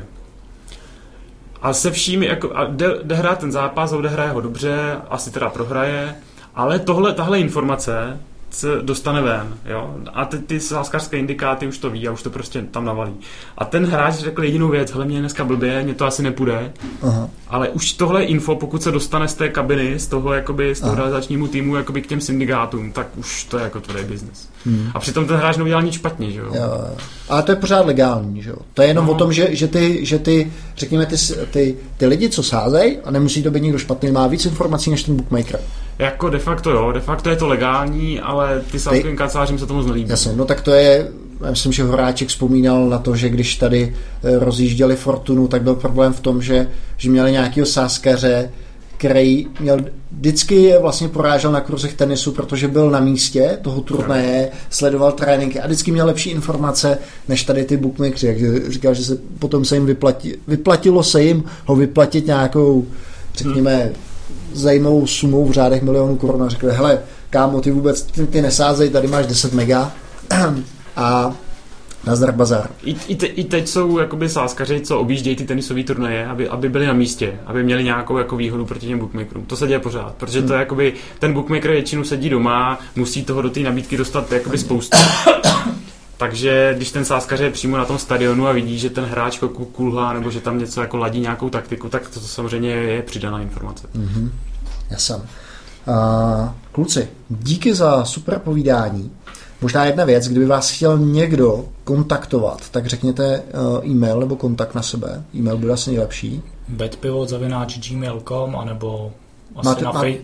[1.61, 5.49] A se vším, jako, a jde, jde hrát ten zápas, odehraje ho dobře, asi teda
[5.49, 6.15] prohraje,
[6.55, 8.19] ale tohle, tahle informace
[8.49, 9.95] se dostane ven, jo?
[10.13, 13.13] A ty, ty sáskářské indikáty už to ví a už to prostě tam navalí.
[13.57, 17.29] A ten hráč řekl jedinou věc, hele, mě dneska blbě, mě to asi nepůjde, Aha.
[17.47, 20.95] ale už tohle info, pokud se dostane z té kabiny, z toho, jakoby, z toho
[20.95, 24.49] realizačnímu týmu, jakoby k těm syndikátům, tak už to je jako tvrdý biznes.
[24.65, 24.91] Hmm.
[24.93, 26.51] A přitom ten hráč neudělal nic špatně, že jo?
[26.55, 26.87] jo.
[27.29, 28.57] Ale to je pořád legální, že jo?
[28.73, 29.11] To je jenom no.
[29.11, 31.15] o tom, že, že, ty, že ty, řekněme, ty,
[31.51, 35.03] ty, ty lidi, co sázejí, a nemusí to být nikdo špatný, má víc informací než
[35.03, 35.59] ten bookmaker.
[35.99, 39.83] Jako de facto jo, de facto je to legální, ale ty sázkovým kancelářím se tomu
[39.83, 40.09] znelíbí.
[40.09, 41.11] Jasně, no tak to je,
[41.45, 45.75] já myslím, že Horáček vzpomínal na to, že když tady eh, rozjížděli Fortunu, tak byl
[45.75, 48.49] problém v tom, že, že měli nějakého sáskaře,
[48.97, 49.77] který měl
[50.11, 55.59] vždycky je vlastně porážel na kurzech tenisu, protože byl na místě toho turnaje, sledoval tréninky
[55.59, 56.97] a vždycky měl lepší informace
[57.27, 58.23] než tady ty bookmakers.
[58.23, 58.37] Jak
[58.71, 62.85] říkal, že se potom se jim vyplati, vyplatilo se jim ho vyplatit nějakou,
[63.35, 63.93] řekněme, hmm.
[64.53, 68.89] Zajímavou sumou v řádech milionů korun a řekli, hele, kámo, ty vůbec ty, ty nesázej,
[68.89, 69.91] tady máš 10 mega
[70.95, 71.33] a
[72.07, 72.69] Nazdar bazar.
[72.83, 76.69] I, i, te, I teď jsou jakoby sáskaři, co objíždějí ty tenisové turnaje, aby, aby
[76.69, 79.45] byli na místě, aby měli nějakou jako výhodu proti těm bookmakerům.
[79.45, 80.47] To se děje pořád, protože hmm.
[80.47, 84.57] to je jakoby, ten bookmaker většinou sedí doma, musí toho do té nabídky dostat jakoby
[84.57, 84.97] spoustu.
[86.19, 89.65] Takže když ten sáskař je přímo na tom stadionu a vidí, že ten hráč jako
[89.65, 93.41] kulhá nebo že tam něco jako ladí nějakou taktiku, tak to, to samozřejmě je přidaná
[93.41, 93.87] informace.
[93.95, 94.29] Mm-hmm.
[94.89, 95.21] Já jsem.
[95.21, 95.25] Uh,
[96.71, 99.11] kluci, díky za super povídání.
[99.61, 104.81] Možná jedna věc, kdyby vás chtěl někdo kontaktovat, tak řekněte uh, e-mail nebo kontakt na
[104.81, 105.23] sebe.
[105.35, 106.41] E-mail byl asi nejlepší.
[106.67, 109.11] bedpivot.gmail.com anebo
[109.55, 110.21] asi máte, na fej...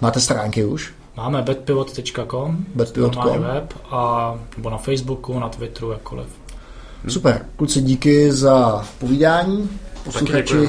[0.00, 0.92] máte stránky už?
[1.18, 6.26] Máme bedpivot.com, bedpivot.com web a nebo na Facebooku, na Twitteru, jakkoliv.
[7.08, 9.70] Super, kluci, díky za povídání.
[10.04, 10.68] Posluchači,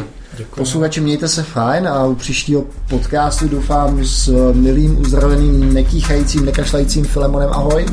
[0.56, 7.50] posluchači, mějte se fajn a u příštího podcastu doufám s milým, uzdraveným, nekýchajícím, nekašlajícím Filemonem
[7.50, 7.86] ahoj.